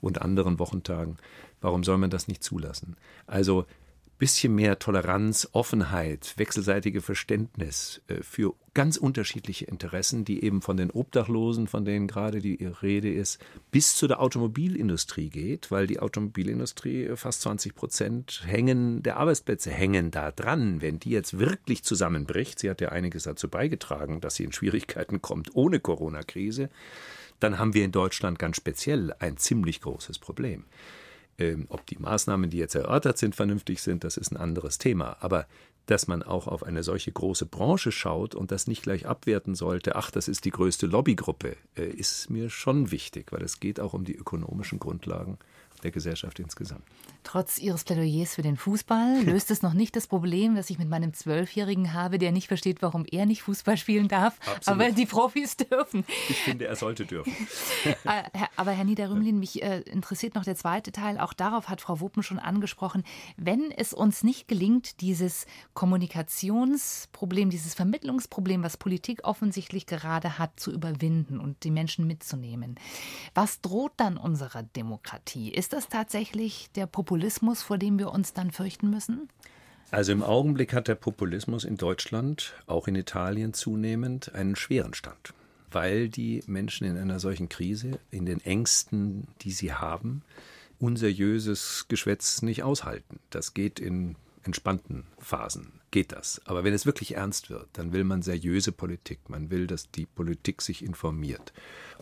[0.00, 1.18] und anderen Wochentagen.
[1.60, 2.96] Warum soll man das nicht zulassen?
[3.26, 3.66] Also
[4.20, 10.90] bisschen mehr Toleranz, Offenheit, wechselseitige Verständnis äh, für ganz unterschiedliche Interessen, die eben von den
[10.90, 13.40] Obdachlosen, von denen gerade die Rede ist,
[13.72, 19.70] bis zu der Automobilindustrie geht, weil die Automobilindustrie äh, fast 20 Prozent hängen, der Arbeitsplätze
[19.70, 20.82] hängen da dran.
[20.82, 25.22] Wenn die jetzt wirklich zusammenbricht, sie hat ja einiges dazu beigetragen, dass sie in Schwierigkeiten
[25.22, 26.68] kommt ohne Corona-Krise,
[27.40, 30.66] dann haben wir in Deutschland ganz speziell ein ziemlich großes Problem.
[31.40, 35.16] Ähm, ob die Maßnahmen, die jetzt erörtert sind, vernünftig sind, das ist ein anderes Thema.
[35.20, 35.46] Aber
[35.86, 39.96] dass man auch auf eine solche große Branche schaut und das nicht gleich abwerten sollte,
[39.96, 43.94] ach, das ist die größte Lobbygruppe, äh, ist mir schon wichtig, weil es geht auch
[43.94, 45.38] um die ökonomischen Grundlagen
[45.82, 46.84] der Gesellschaft insgesamt.
[47.22, 50.88] Trotz Ihres Plädoyers für den Fußball löst es noch nicht das Problem, das ich mit
[50.88, 54.80] meinem Zwölfjährigen habe, der nicht versteht, warum er nicht Fußball spielen darf, Absolut.
[54.80, 56.04] aber die Profis dürfen.
[56.28, 57.32] Ich finde, er sollte dürfen.
[58.04, 58.22] Äh,
[58.56, 61.18] aber Herr Niederrümlin, mich äh, interessiert noch der zweite Teil.
[61.18, 63.04] Auch darauf hat Frau Wuppen schon angesprochen.
[63.36, 70.72] Wenn es uns nicht gelingt, dieses Kommunikationsproblem, dieses Vermittlungsproblem, was Politik offensichtlich gerade hat, zu
[70.72, 72.76] überwinden und die Menschen mitzunehmen,
[73.34, 75.50] was droht dann unserer Demokratie?
[75.50, 77.09] Ist das tatsächlich der Populismus,
[77.62, 79.28] vor dem wir uns dann fürchten müssen?
[79.90, 85.34] Also im Augenblick hat der Populismus in Deutschland, auch in Italien zunehmend, einen schweren Stand,
[85.70, 90.22] weil die Menschen in einer solchen Krise, in den Ängsten, die sie haben,
[90.78, 93.18] unseriöses Geschwätz nicht aushalten.
[93.30, 96.40] Das geht in entspannten Phasen geht das.
[96.44, 99.28] Aber wenn es wirklich ernst wird, dann will man seriöse Politik.
[99.28, 101.52] Man will, dass die Politik sich informiert.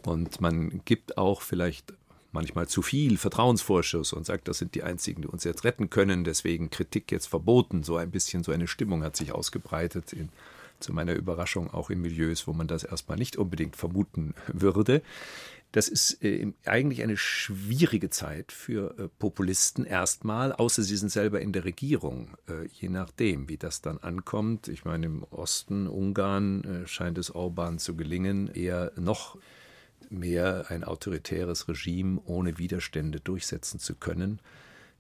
[0.05, 1.95] Und man gibt auch vielleicht
[2.39, 6.23] manchmal zu viel Vertrauensvorschuss und sagt, das sind die einzigen, die uns jetzt retten können,
[6.23, 7.83] deswegen Kritik jetzt verboten.
[7.83, 10.29] So ein bisschen so eine Stimmung hat sich ausgebreitet, in,
[10.79, 15.03] zu meiner Überraschung auch in Milieus, wo man das erstmal nicht unbedingt vermuten würde.
[15.73, 21.41] Das ist äh, eigentlich eine schwierige Zeit für äh, Populisten erstmal, außer sie sind selber
[21.41, 24.69] in der Regierung, äh, je nachdem, wie das dann ankommt.
[24.69, 29.37] Ich meine, im Osten Ungarn scheint es Orban zu gelingen, eher noch
[30.11, 34.41] mehr ein autoritäres Regime ohne Widerstände durchsetzen zu können.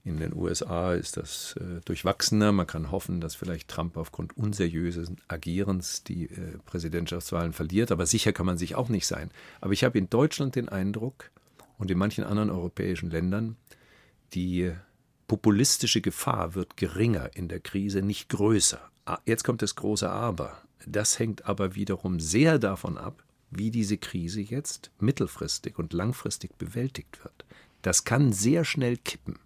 [0.05, 2.53] In den USA ist das äh, durchwachsener.
[2.53, 8.33] Man kann hoffen, dass vielleicht Trump aufgrund unseriösen Agierens die äh, Präsidentschaftswahlen verliert, aber sicher
[8.33, 9.31] kann man sich auch nicht sein.
[9.61, 11.31] Aber ich habe in Deutschland den Eindruck
[11.79, 13.57] und in manchen anderen europäischen Ländern,
[14.35, 14.73] die
[15.27, 18.81] populistische Gefahr wird geringer in der Krise, nicht größer.
[19.05, 20.63] Ah, jetzt kommt das große Aber.
[20.87, 27.23] Das hängt aber wiederum sehr davon ab, wie diese Krise jetzt mittelfristig und langfristig bewältigt
[27.25, 27.45] wird.
[27.83, 29.39] Das kann sehr schnell kippen.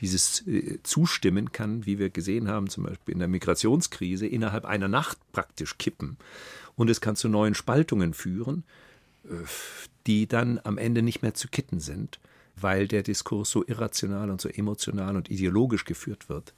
[0.00, 4.88] Dieses äh, Zustimmen kann, wie wir gesehen haben, zum Beispiel in der Migrationskrise, innerhalb einer
[4.88, 6.16] Nacht praktisch kippen.
[6.76, 8.64] Und es kann zu neuen Spaltungen führen,
[9.24, 9.34] äh,
[10.06, 12.18] die dann am Ende nicht mehr zu kitten sind,
[12.56, 16.54] weil der Diskurs so irrational und so emotional und ideologisch geführt wird,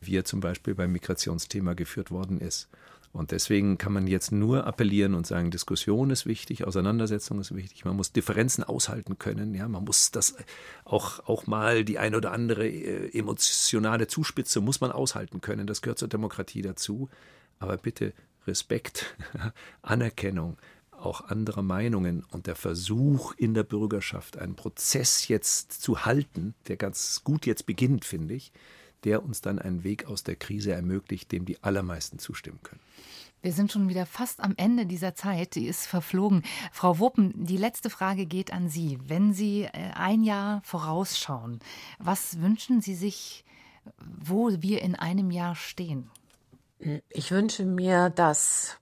[0.00, 2.68] wie er zum Beispiel beim Migrationsthema geführt worden ist.
[3.14, 7.84] Und deswegen kann man jetzt nur appellieren und sagen, Diskussion ist wichtig, Auseinandersetzung ist wichtig,
[7.84, 10.34] man muss Differenzen aushalten können, ja, man muss das
[10.84, 15.80] auch, auch mal die ein oder andere äh, emotionale Zuspitze muss man aushalten können, das
[15.80, 17.08] gehört zur Demokratie dazu.
[17.60, 18.14] Aber bitte
[18.48, 19.16] Respekt,
[19.82, 20.58] Anerkennung,
[20.90, 26.76] auch anderer Meinungen und der Versuch in der Bürgerschaft, einen Prozess jetzt zu halten, der
[26.76, 28.52] ganz gut jetzt beginnt, finde ich,
[29.04, 32.80] der uns dann einen Weg aus der Krise ermöglicht, dem die allermeisten zustimmen können.
[33.42, 35.54] Wir sind schon wieder fast am Ende dieser Zeit.
[35.54, 36.42] Die ist verflogen.
[36.72, 38.98] Frau Wuppen, die letzte Frage geht an Sie.
[39.04, 41.60] Wenn Sie äh, ein Jahr vorausschauen,
[41.98, 43.44] was wünschen Sie sich,
[43.98, 46.10] wo wir in einem Jahr stehen?
[47.10, 48.78] Ich wünsche mir, dass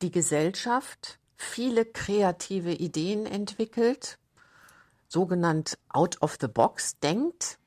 [0.00, 4.18] die Gesellschaft viele kreative Ideen entwickelt,
[5.08, 7.58] sogenannt out of the box denkt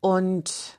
[0.00, 0.78] und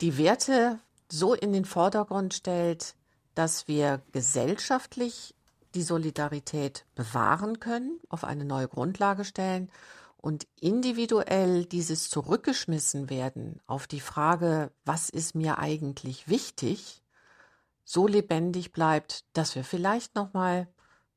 [0.00, 0.80] die Werte
[1.10, 2.94] so in den Vordergrund stellt,
[3.34, 5.34] dass wir gesellschaftlich
[5.74, 9.70] die Solidarität bewahren können, auf eine neue Grundlage stellen
[10.16, 17.02] und individuell dieses zurückgeschmissen werden auf die Frage, was ist mir eigentlich wichtig,
[17.84, 20.68] so lebendig bleibt, dass wir vielleicht noch mal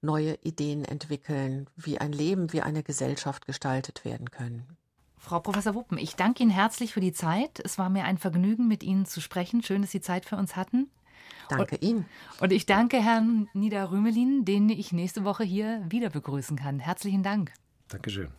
[0.01, 4.77] neue Ideen entwickeln, wie ein Leben, wie eine Gesellschaft gestaltet werden können.
[5.17, 7.59] Frau Professor Wuppen, ich danke Ihnen herzlich für die Zeit.
[7.63, 9.63] Es war mir ein Vergnügen, mit Ihnen zu sprechen.
[9.63, 10.89] Schön, dass Sie Zeit für uns hatten.
[11.49, 12.05] Danke und, Ihnen.
[12.39, 16.79] Und ich danke Herrn Niederrümelin, den ich nächste Woche hier wieder begrüßen kann.
[16.79, 17.53] Herzlichen Dank.
[17.87, 18.29] Dankeschön.